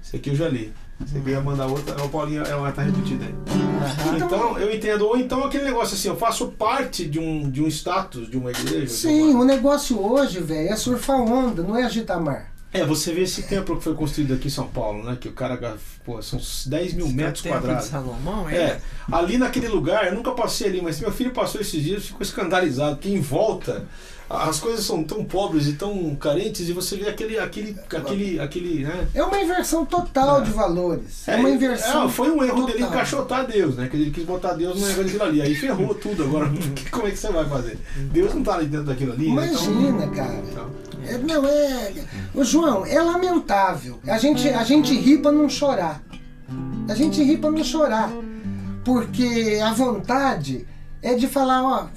[0.03, 0.71] Esse aqui eu já li.
[1.03, 1.95] Esse aqui ia mandar outra.
[2.03, 3.33] O Paulinho ela tá repetida aí.
[3.49, 4.17] Aham.
[4.25, 5.07] Então, eu entendo.
[5.07, 8.51] Ou então aquele negócio assim, eu faço parte de um, de um status, de uma
[8.51, 8.85] igreja.
[8.85, 12.51] de Sim, uma- o negócio hoje, velho, é surfar onda, não é agitar mar.
[12.73, 15.17] É, você vê esse templo que foi construído aqui em São Paulo, né?
[15.19, 17.89] Que o cara, pô, são uns 10 mil o metros Templo de quadrados.
[17.89, 18.55] Salomão, é?
[18.55, 22.07] É, ali naquele lugar, eu nunca passei ali, mas meu filho passou esses dias e
[22.07, 23.85] ficou escandalizado, que em volta
[24.33, 28.83] as coisas são tão pobres e tão carentes e você vê aquele, aquele, aquele, aquele,
[28.83, 29.07] né?
[29.13, 30.43] É uma inversão total É.
[30.45, 31.27] de valores.
[31.27, 32.05] É, uma inversão.
[32.05, 32.93] é, foi um erro dele total.
[32.93, 33.87] encaixotar Deus, né?
[33.89, 35.41] Que ele quis botar Deus no negócio daquilo ali.
[35.41, 36.51] Aí ferrou tudo agora.
[36.91, 37.77] Como é que você vai fazer?
[38.11, 39.47] Deus não tá ali dentro daquilo ali, né?
[39.47, 40.41] Imagina, cara.
[40.49, 40.69] Então,
[41.05, 41.93] É, não, é.
[42.33, 43.99] Ô, João, é lamentável.
[44.07, 46.01] A gente, a gente ri pra não chorar.
[46.89, 48.11] A gente ri pra não chorar.
[48.83, 50.65] Porque a vontade
[51.01, 51.87] é de falar, ó,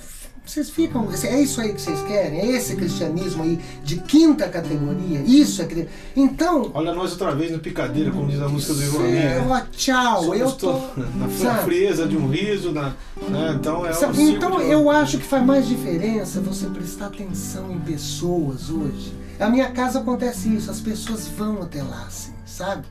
[0.44, 1.08] vocês ficam.
[1.24, 2.40] É isso aí que vocês querem?
[2.40, 5.20] É esse cristianismo aí de quinta categoria?
[5.20, 6.70] Isso é Então.
[6.74, 10.38] olha nós outra vez no picadeiro, como diz a música do Ivan ó, tchau, Somos
[10.40, 10.72] eu tô.
[11.16, 11.64] na sabe?
[11.64, 12.92] frieza de um riso, na,
[13.28, 13.56] né?
[13.58, 17.06] Então é um Sabe, ciclo Então de- eu acho que faz mais diferença você prestar
[17.06, 19.12] atenção em pessoas hoje.
[19.40, 22.84] A minha casa acontece isso, as pessoas vão até lá, assim, sabe?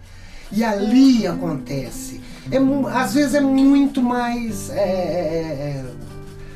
[0.52, 2.20] E ali acontece.
[2.52, 2.58] É,
[2.94, 4.70] às vezes é muito mais.
[4.70, 5.86] é, é, é,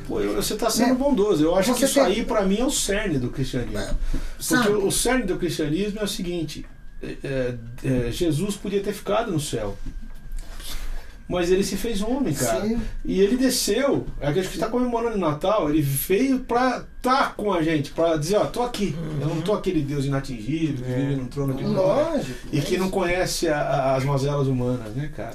[0.08, 0.94] Pô, eu- você está sendo Né?
[0.94, 1.44] bondoso.
[1.44, 3.78] Eu acho Você que isso tem- aí, para mim, é o cerne do cristianismo.
[4.10, 4.68] Porque sabe?
[4.70, 6.64] o, o cerne do cristianismo é o seguinte:
[7.02, 7.54] é, é,
[7.84, 9.76] é, Jesus podia ter ficado no céu.
[11.28, 12.62] Mas ele se fez homem, cara.
[12.66, 12.80] Sim.
[13.04, 14.06] E ele desceu.
[14.18, 15.68] É que a gente está comemorando o Natal.
[15.68, 18.96] Ele veio para estar com a gente, para dizer: Ó, tô aqui.
[19.20, 22.88] Eu não tô aquele Deus inatingível que vive num trono de glória e que não
[22.88, 25.34] conhece a- a- as mazelas humanas, né, cara?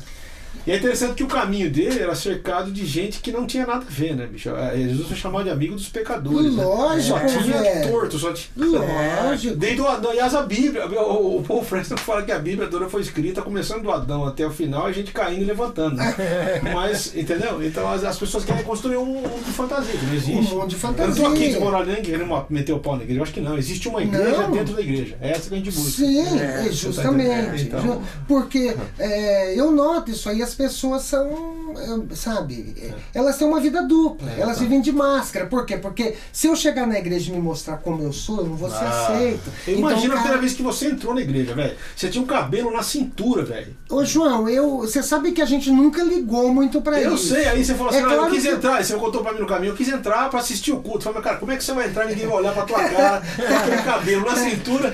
[0.65, 3.85] E é interessante que o caminho dele era cercado de gente que não tinha nada
[3.85, 4.49] a ver, né, bicho?
[4.49, 6.55] É, Jesus foi chamado de amigo dos pecadores.
[6.55, 6.63] né?
[6.63, 7.91] Lógico, Só tinha velho.
[7.91, 8.49] torto, só tinha.
[8.55, 9.55] Lógico.
[9.55, 10.11] Desde o Adão.
[10.11, 13.91] Aliás, a Bíblia, o, o Paul fala que a Bíblia toda foi escrita começando do
[13.91, 15.95] Adão até o final, a gente caindo e levantando.
[15.95, 16.15] né?
[16.73, 17.63] Mas, entendeu?
[17.63, 20.53] Então as, as pessoas querem construir um mundo de fantasia, que não Um existe.
[20.53, 21.59] mundo de Eu não tô aqui de fantasia.
[21.59, 23.19] moral nem querendo meter o pau na igreja.
[23.19, 23.57] Eu acho que não.
[23.57, 24.51] Existe uma igreja Não.
[24.51, 25.17] dentro da igreja.
[25.21, 25.91] É essa que a gente busca.
[25.91, 27.63] Sim, É, é, justamente.
[27.63, 31.73] então- Ju- Porque é, eu noto isso aí, as pessoas são,
[32.11, 34.63] é, sabe, é, elas têm uma vida dupla, É, elas tá.
[34.63, 35.45] vivem de máscara.
[35.45, 35.77] Por quê?
[35.77, 38.69] Porque se eu chegar na igreja e me mostrar como eu sou, eu não vou
[38.69, 39.07] ser Ah.
[39.07, 39.51] aceito.
[39.67, 41.75] Então, Imagina a cara, primeira vez que você entrou na igreja, velho.
[41.95, 43.75] Você tinha um cabelo na cintura, velho.
[43.89, 47.29] Ô João, eu, você sabe que a gente nunca ligou muito pra Eu isso.
[47.33, 49.21] sei, aí você falou assim, É "Ah, eu claro quis que- entrar, aí você contou
[49.21, 50.99] pra mim no caminho, eu quis entrar pra assistir o culto.
[50.99, 52.83] Eu falei, cara, como é que você vai entrar e ninguém vai olhar pra tua
[52.83, 54.91] cara, com aquele cabelo na cintura?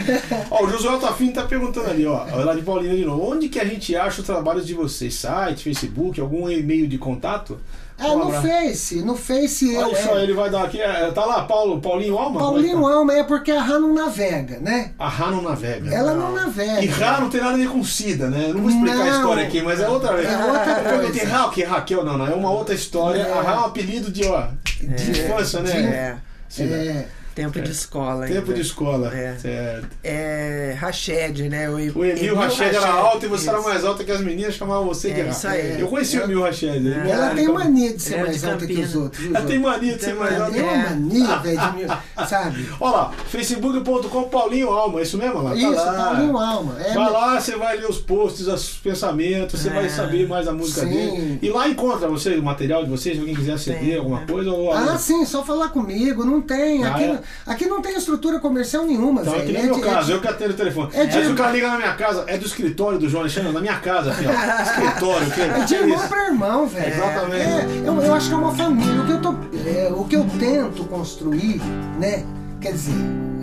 [0.51, 3.59] Ó, o Josué Altafim tá perguntando ali, ó, lá de Paulina de novo, onde que
[3.59, 5.15] a gente acha os trabalhos de vocês?
[5.49, 7.59] Site, Facebook, algum e-mail de contato?
[7.97, 8.41] É, Um no.
[8.41, 9.81] Face, no Face eu.
[9.87, 12.39] Olha só, é, ele vai dar aqui, é, tá lá, Paulo, Paulinho Alma?
[12.39, 14.93] Paulinho é que Alma é porque a Rá não navega, né?
[14.97, 15.03] tá?
[15.05, 15.93] A Rá não navega.
[15.93, 16.81] Ela não navega.
[16.81, 18.45] E Rá não tem nada a ver com Cida, né?
[18.49, 19.17] Eu não vou explicar a Não.
[19.17, 20.29] história aqui, mas é outra vez.
[20.29, 21.27] É outra coisa.
[21.27, 21.63] Rá, o que?
[21.63, 22.05] Raquel?
[22.05, 23.21] Não, não, é uma outra história.
[23.21, 23.33] É.
[23.33, 24.47] A Rá é um apelido de, ó,
[24.79, 26.17] de infância, né?
[26.57, 27.18] É.
[27.39, 27.49] Cida.
[27.49, 28.39] É, Tempo de escola ainda.
[28.41, 29.15] Tempo de escola.
[29.15, 29.35] É.
[29.37, 29.87] certo.
[30.03, 31.69] É, Rached, né?
[31.69, 33.67] O, O Emil Rached era alto e você era isso.
[33.67, 35.79] mais alto que as meninas, chamavam você de É, isso aí.
[35.79, 36.69] Eu conheci o Emil Rached.
[36.75, 36.97] ele É.
[36.97, 39.23] era- ela tem mania de ser Ela é mais de alta que os outros.
[39.23, 40.53] viu, Ela tem mania de ser mais Ela alto.
[40.53, 40.89] tem uma É.
[40.89, 42.69] mania, velho, de mil- sabe?
[42.79, 45.41] Olha lá, facebook.com Paulinho Alma, é isso mesmo?
[45.41, 45.51] Lá?
[45.51, 45.93] Tá Isso, lá.
[45.93, 46.75] Paulinho Alma.
[46.81, 49.73] É, Vai lá, você vai ler os posts, os pensamentos, você É.
[49.73, 50.89] vai saber mais a música Sim.
[50.89, 51.39] dele.
[51.41, 54.25] E lá encontra você o material de vocês, se alguém quiser aceder, Tem, alguma né?
[54.29, 54.51] coisa.
[54.51, 56.83] Ou, Ah, sim, só falar comigo, não tem.
[56.83, 57.19] Ah, Aqui, é?
[57.45, 60.15] Aqui não tem estrutura comercial nenhuma, Então é que nem É meu de- caso, é
[60.15, 60.89] eu que atendo o telefone.
[60.93, 63.51] é de- se o cara liga na minha casa, é do escritório do João Alexandre,
[63.51, 64.29] na minha casa, aqui, ó.
[64.63, 66.93] Escritório, que É de que irmão pra irmão, velho.
[66.93, 67.41] Exatamente.
[67.41, 69.01] É, eu, eu acho que é uma família.
[69.01, 71.61] O que eu, tô, é, o que eu tento construir,
[71.99, 72.23] né?
[72.61, 72.93] Quer dizer,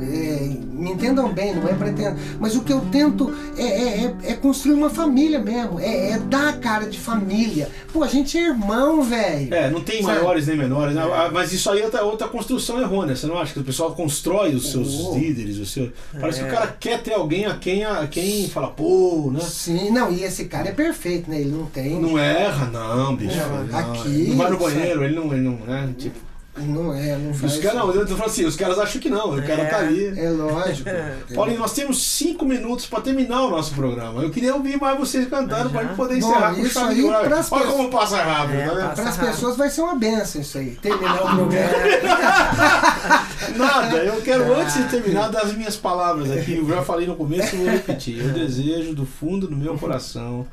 [0.06, 0.40] é,
[0.72, 2.16] me entendam bem, não é pretendo.
[2.38, 5.80] Mas o que eu tento é, é- é- é construir uma família mesmo.
[5.80, 7.68] É, é dar a cara de família.
[7.92, 9.52] Pô, a gente é irmão, velho.
[9.54, 10.18] É, não tem Sabe?
[10.18, 11.02] maiores nem menores, né?
[11.02, 13.16] Ah, mas isso aí é outra, outra construção errônea.
[13.16, 15.14] Você não acha que o pessoal constrói os seus Oh.
[15.18, 15.90] líderes, o seu.
[16.20, 16.44] Parece É.
[16.44, 19.40] que o cara quer ter alguém a quem, a quem fala, pô, né?
[19.40, 21.40] Sim, não, e esse cara é perfeito, né?
[21.40, 22.00] Ele não tem.
[22.00, 23.36] Não erra, não, bicho.
[23.36, 24.74] Não, Não, aqui, não vai no sabe?
[24.74, 25.88] banheiro, ele não, ele não, né?
[25.98, 26.18] Tipo,
[26.58, 27.56] Não é, não Os faz.
[27.58, 30.18] caras, não, eu falo assim, os caras acham que não, o cara tá ali.
[30.18, 30.88] É lógico.
[31.34, 34.22] Paulinho, nós temos cinco minutos para terminar o nosso programa.
[34.22, 37.28] Eu queria ouvir mais vocês cantando para gente poder Bom, encerrar com isso aí Olha
[37.36, 39.30] pessoas- como passa rápido, É, passa Para as rápido.
[39.32, 40.70] pessoas vai ser uma benção isso aí.
[40.80, 41.50] Terminar o programa.
[43.56, 47.54] Nada, eu quero antes de terminar das minhas palavras aqui, eu já falei no começo
[47.54, 48.20] e vou repetir.
[48.24, 50.46] Eu desejo do fundo do meu coração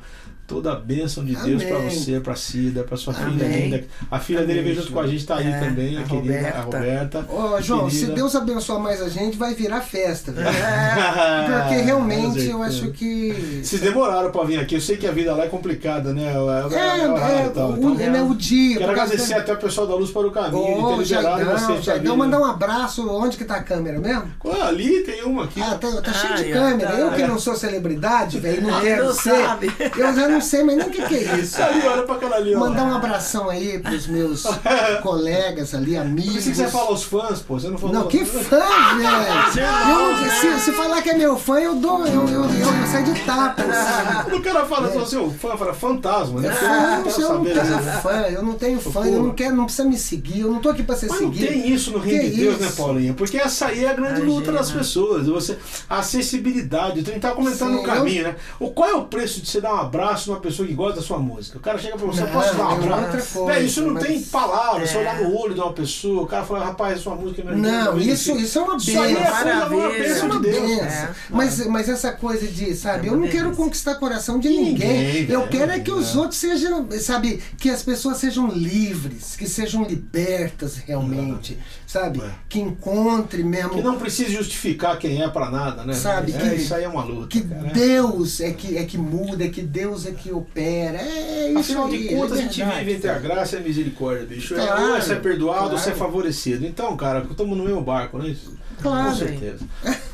[0.46, 3.64] toda a bênção de Deus para você, para Cida, para sua filha Amém.
[3.70, 3.84] linda.
[4.10, 6.04] A filha dele Amém, veio junto com a gente, tá aí É, também, a, a
[6.04, 7.20] querida a Roberta.
[7.20, 7.26] Roberta.
[7.32, 8.14] Ô, João, se Querida.
[8.14, 10.44] Deus abençoar mais a gente, vai virar festa, viu?
[10.46, 12.64] Ah, Porque realmente eu certeza.
[12.64, 13.60] acho que.
[13.62, 14.74] Vocês demoraram pra vir aqui.
[14.74, 16.24] Eu sei que a vida lá é complicada, né?
[16.24, 17.70] É, É, o horário é, e tal.
[17.70, 18.78] o, Então, né, o dia.
[18.78, 21.82] Quero agradecer da- até o pessoal da Luz para o Caminho Ô, de ter liberado
[21.82, 22.18] Jaidão, vir.
[22.18, 23.08] mandar um abraço.
[23.08, 24.24] Onde que tá a câmera mesmo?
[24.46, 25.60] Ah, ali tem uma aqui.
[25.62, 26.90] Ah, tá, tá cheio de câmera.
[26.90, 26.98] tá.
[26.98, 29.30] Eu que não sou celebridade, velho, não quero não ser.
[29.44, 29.72] sabe.
[29.96, 31.60] Eu já não sei, mas nem o que, que é isso.
[31.62, 32.58] ali, olha pra aquela ali, ó.
[32.60, 34.42] Mandar um abração aí pros meus
[35.02, 36.34] colegas ali, amigos.
[36.34, 37.58] pensei que você ia falar os fãs, pô.
[37.58, 37.94] Você não falou.
[37.94, 38.54] Não, que fã, velho!
[39.56, 40.14] Eu não-
[40.58, 43.20] Se, se falar que é meu fã, eu dou, eu, eu, eu, eu saio de
[43.20, 43.62] tapa.
[43.62, 44.34] assim.
[44.36, 46.48] O cara fala assim, seu fã fala fantasma, né?
[46.48, 48.00] Eu, Porque eu não eu, não tenho né?
[48.02, 50.70] fã, eu não tenho fã, eu não quero, não precisa me seguir, eu não tô
[50.70, 51.52] aqui pra ser Mas não seguido.
[51.52, 53.14] tem isso no reino de Deus, né, Paulinha?
[53.14, 55.26] Porque essa aí é a grande luta das pessoas.
[55.26, 55.56] Você,
[55.88, 57.00] a acessibilidade.
[57.00, 58.36] A gente tava comentando Sim, no caminho, né?
[58.58, 61.02] O, qual é o preço de você dar um abraço numa pessoa que gosta da
[61.02, 61.58] sua música?
[61.58, 63.02] O cara chega pra você, Não, posso dar um é abraço?
[63.04, 64.90] outra coisa, Véi, isso não mas- tem palavras.
[64.90, 65.00] Você É.
[65.00, 68.32] olhar no olho de uma pessoa, o cara fala, rapaz, sua música é Não, isso,
[68.36, 69.68] isso é uma Isso aí é benção.
[69.68, 70.60] coisa Isso é uma de Deus.
[70.68, 70.86] benção.
[70.86, 71.14] É.
[71.30, 74.74] Mas, mas essa coisa de, sabe, É eu uma não quero conquistar coração de Ninguém,
[75.22, 75.30] ninguém.
[75.30, 79.82] Eu quero é que os outros sejam, sabe, que as pessoas sejam livres, que sejam
[79.84, 81.58] libertas realmente,
[81.94, 82.20] sabe?
[82.20, 82.30] É.
[82.48, 83.70] Que encontre mesmo.
[83.70, 85.92] Que não precisa justificar quem é pra nada, né?
[85.94, 87.28] Sabe, é, que- isso aí é uma luta.
[87.28, 87.70] Que cara.
[87.72, 90.98] Deus é que, é que muda, é que Deus é que opera.
[91.00, 94.26] É isso Afinal aí, de contas, a gente vive entre a graça e a misericórdia,
[94.26, 94.54] bicho.
[94.54, 95.98] É, Claro, ou é ser perdoado ou ser claro.
[96.12, 96.66] favorecido.
[96.66, 98.34] Então, cara, estamos no mesmo barco, né?
[98.82, 99.10] Claro.
[99.10, 99.64] Com certeza.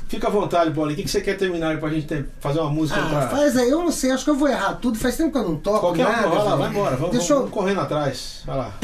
[0.06, 0.98] Fica à vontade, Paulinho.
[0.98, 3.28] O que você quer terminar aí pra gente ter- fazer uma música Ah, pra.
[3.28, 4.98] faz aí, eu não sei, acho que eu vou errar tudo.
[4.98, 6.26] Faz tempo que eu não toco Qualquer nada.
[6.28, 6.96] um, vai lá, vai embora.
[6.96, 8.42] Vamos, Deixa eu- vamos correndo atrás.
[8.44, 8.74] Vai lá.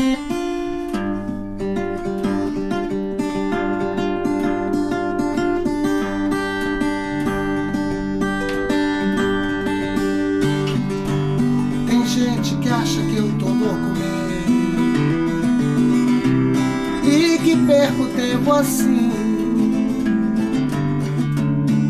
[17.87, 19.12] Perco tempo assim.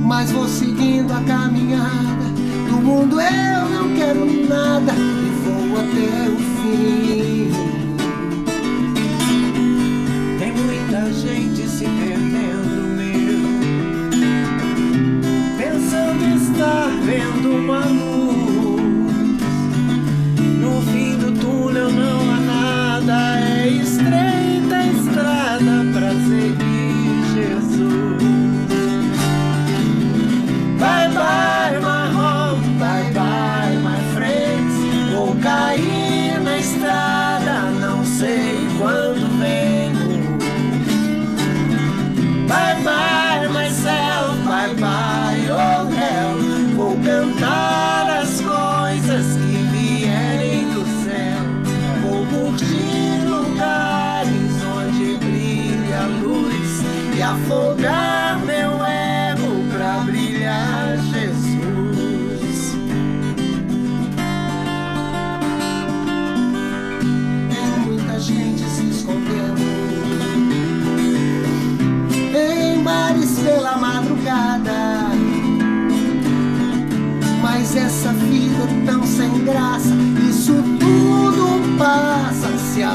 [0.04, 2.26] Mas vou seguindo a caminhada.
[2.68, 7.50] Do mundo eu não quero nada E vou até o fim.
[10.38, 13.60] Tem muita gente se perdendo mesmo.
[15.56, 18.15] Pensando estar vendo uma luz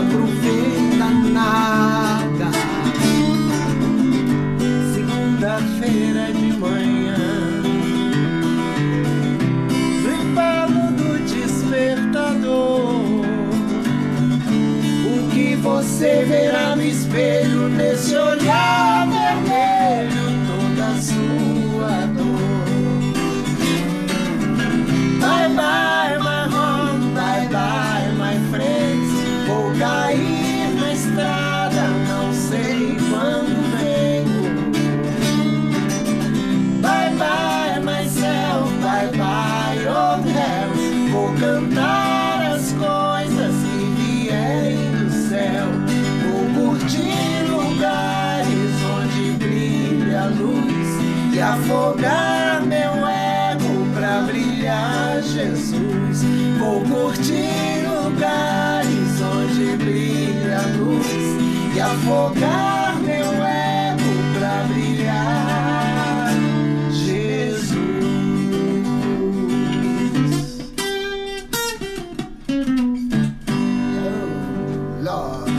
[0.02, 2.52] aproveita nada.
[4.94, 7.18] Segunda-feira de manhã.
[10.22, 13.02] Embalo do despertador.
[15.06, 19.01] O que você verá no espelho Nesse olhar
[62.12, 66.34] afogar meu ego pra brilhar.
[66.92, 67.72] Jesus.
[73.72, 75.52] Oh, Lord.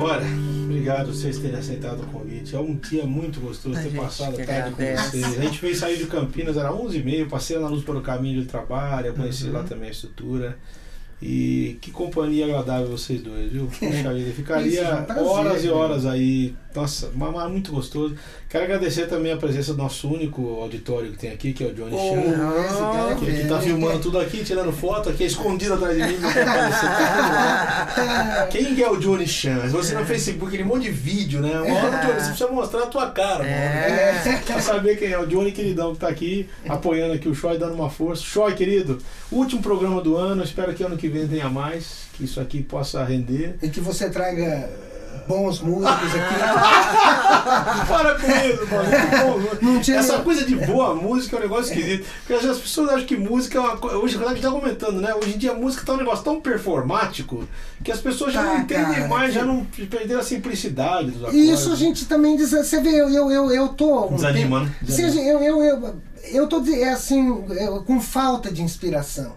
[0.00, 0.26] Olha,
[0.64, 2.54] obrigado por vocês terem aceitado o convite.
[2.54, 5.24] É um dia muito gostoso A ter passado a tarde com vocês.
[5.38, 9.06] A gente veio sair de Campinas, era 11h30, passei na luz pelo caminho de trabalho,
[9.08, 9.52] eu conheci Uhum.
[9.54, 10.58] lá também a estrutura.
[11.26, 13.66] E que companhia agradável vocês dois, viu?
[13.80, 16.54] Puxa vida, ficaria prazer, horas e horas aí.
[16.74, 18.16] Nossa, mas, mas muito gostoso.
[18.50, 21.74] Quero agradecer também a presença do nosso único auditório que tem aqui, que é o
[21.74, 22.64] Johnny Oh, Chan.
[22.64, 25.96] esse cara é Que, que tá filmando tudo aqui, tirando foto, aqui é escondido atrás
[25.96, 28.48] de mim, não quer aparecer, tá.
[28.50, 29.68] Quem é o Johnny Chan?
[29.68, 31.60] Você no Facebook, aquele monte de vídeo, né?
[31.60, 33.48] Uma hora, Johnny, você precisa mostrar a tua cara, mano.
[33.48, 34.42] É.
[34.46, 37.74] Pra saber quem é o Johnny queridão que tá aqui, apoiando aqui o Shoy, dando
[37.74, 38.22] uma força.
[38.22, 38.98] Shoy, querido,
[39.30, 43.02] último programa do ano, espero que ano que vem tenha mais, que isso aqui possa
[43.04, 43.56] render.
[43.62, 44.68] E que você traga
[45.26, 46.34] bons músicos aqui.
[47.88, 49.48] Para com isso, mano.
[49.62, 52.06] Não tinha- Essa coisa de boa música é um negócio esquisito.
[52.26, 53.96] Porque as pessoas acham que música é uma coisa.
[53.98, 55.14] Hoje, a gente tá comentando, né?
[55.14, 57.46] Hoje em dia a música tá um negócio tão performático
[57.82, 61.10] que as pessoas já Tá, não entendem cara, mais, que- já não perderam a simplicidade
[61.10, 61.40] dos acordes.
[61.40, 62.50] E isso a gente também diz.
[62.50, 64.08] Você vê, eu, eu, eu, eu tô.
[64.08, 64.70] Desanimando.
[64.86, 65.94] Seja, eu, eu, eu,
[66.32, 69.32] eu tô é assim, eu- com falta de inspiração.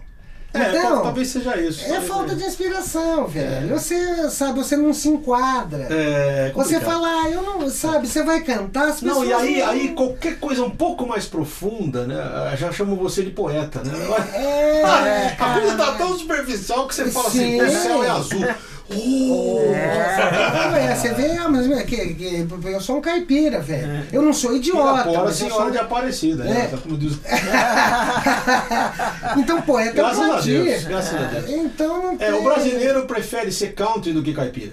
[0.62, 1.84] É, Então, talvez seja isso.
[1.92, 3.68] É falta de inspiração, velho.
[3.78, 5.86] Você, sabe, você não se enquadra.
[5.90, 6.84] É, Você complicado.
[6.84, 10.38] fala, ah, eu não, sabe, você vai cantar, as Não, e aí, não- aí qualquer
[10.38, 12.54] coisa um pouco mais profunda, né?
[12.56, 13.92] Já chamo você de poeta, né?
[14.34, 14.82] É,
[15.38, 17.60] a coisa tá tão superficial que você fala Sim.
[17.60, 18.44] assim, o céu é azul.
[18.90, 19.60] Oh!
[20.76, 24.06] É, você vê, ah, mas que, que, eu sou um caipira, velho.
[24.10, 25.10] Eu não sou idiota.
[25.10, 25.70] A senhora sou...
[25.70, 26.70] de Aparecida, né?
[26.72, 26.76] É.
[26.76, 27.18] Como diz...
[29.36, 30.40] Então, poeta é Graças a.
[30.40, 31.50] Deus, graças a Deus.
[31.50, 34.72] Então não É, o tem- brasileiro prefere ser country do que caipira.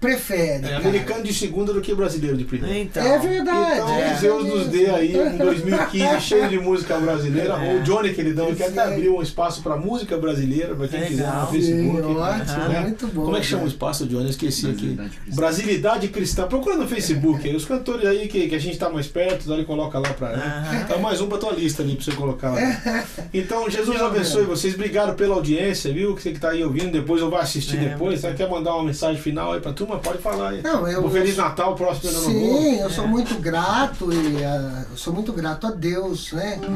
[0.00, 0.66] Prefere.
[0.66, 2.78] É americano de segunda do que brasileiro de primeira.
[2.78, 3.02] Então.
[3.04, 3.74] É verdade.
[3.74, 5.38] Então, é Deus nos dê aí um verdade.
[5.38, 7.54] 2015 cheio de música brasileira.
[7.54, 7.76] É.
[7.76, 11.46] O Johnny Queridão quer até abrir um espaço para música brasileira, para quem quiser no.
[11.48, 12.02] Facebook.
[12.02, 12.80] Sim, ótimo, né?
[12.80, 14.24] muito bom, Como é que chama o espaço, Johnny?
[14.24, 14.86] Eu esqueci aqui.
[14.86, 15.36] Brasilidade cristã.
[15.36, 16.46] Brasilidade Cristã.
[16.48, 17.54] Procura no Facebook aí.
[17.54, 20.36] Os cantores aí que, que a gente tá mais perto, ali coloca lá pra.
[20.36, 20.86] Né?
[20.88, 22.60] Tá mais um pra tua lista ali pra você colocar lá.
[23.32, 24.74] Então, Jesus abençoe vocês.
[24.74, 26.14] Obrigado pela audiência, viu?
[26.14, 28.20] Que você que tá aí ouvindo depois ou vai assistir É, depois.
[28.20, 29.89] Você quer mandar uma mensagem final aí pra turma?
[29.98, 30.62] Pode falar aí.
[30.62, 32.30] Não, eu- Um Feliz Natal, próximo ano novo.
[32.32, 36.58] Sim, eu sou muito grato e ah, eu sou muito grato a Deus, né?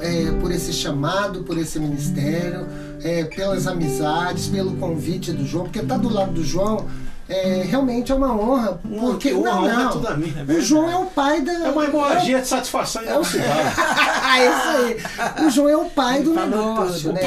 [0.00, 2.66] É, por esse chamado, por esse ministério,
[3.02, 6.86] é, pelas amizades, pelo convite do João, porque tá do lado do João
[7.28, 8.80] é, realmente é uma honra.
[9.00, 10.34] Porque honra, não, honra é não, tudo a mim.
[10.48, 11.52] o João é o pai da.
[11.52, 13.74] É uma hemorragia de satisfação e É o- velocidade.
[14.22, 14.68] Ah, isso
[15.38, 15.46] aí.
[15.46, 17.20] O João é o pai do Falou negócio, né?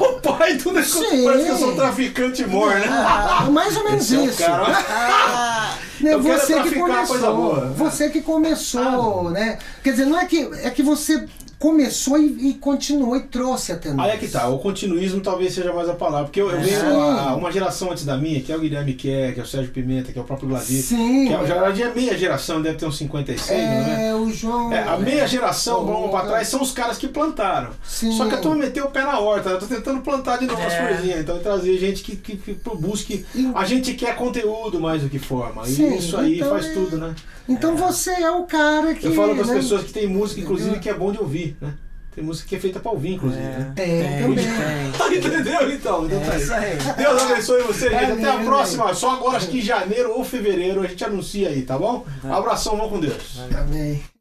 [0.00, 1.24] O pai do negócio Sim.
[1.24, 2.86] parece que eu sou um traficante mor, né?
[2.88, 4.38] Ah, mais ou menos Esse é o isso.
[4.38, 5.76] cara.
[5.98, 7.64] Né, você que começou, boa.
[7.68, 9.56] Ah, você que começou, né?
[9.82, 11.26] Quer dizer, não é que é que você
[11.58, 14.04] começou e, e continuou e trouxe a tendência.
[14.04, 16.60] Aí é que tá, o continuismo talvez seja mais a palavra, porque eu, eu É.
[16.60, 16.86] venho Sim.
[16.86, 19.72] a- uma geração antes da minha, que é o Guilherme Kerr, que é o Sérgio
[19.72, 21.26] Pimenta, que é o próprio Gladir, Sim.
[21.28, 24.08] que é, já era de meia geração, deve ter uns 56, né?
[24.08, 24.72] É, o João.
[24.72, 27.70] É, a meia geração, Oh, vamos pra trás, são os caras que plantaram.
[27.86, 28.12] Sim.
[28.12, 30.60] Só que a turma meteu o pé na horta, eu tô tentando plantar de novo
[30.62, 30.86] as É.
[30.86, 33.24] coisinhas, então trazer gente que, que, que busque.
[33.54, 35.64] A gente quer conteúdo mais do que forma.
[35.64, 37.14] Sim, e isso aí então faz é- tudo, né?
[37.48, 39.06] Então você é o cara que.
[39.06, 41.56] Eu falo para as né, pessoas que tem música, inclusive, que é bom de ouvir,
[41.60, 41.74] né?
[42.14, 43.42] Tem música que é feita para ouvir, inclusive.
[43.42, 43.72] né?
[43.76, 44.36] Tem também.
[44.36, 45.18] tem.
[45.18, 45.70] Entendeu?
[45.70, 46.42] Então, então tá É aí.
[46.42, 46.78] isso aí.
[46.96, 48.12] Deus abençoe você, gente.
[48.12, 48.94] Até a próxima.
[48.94, 52.06] Só agora, acho que em janeiro ou fevereiro a gente anuncia aí, tá bom?
[52.24, 53.38] Abração, vamos com Deus.
[53.54, 54.15] Amém.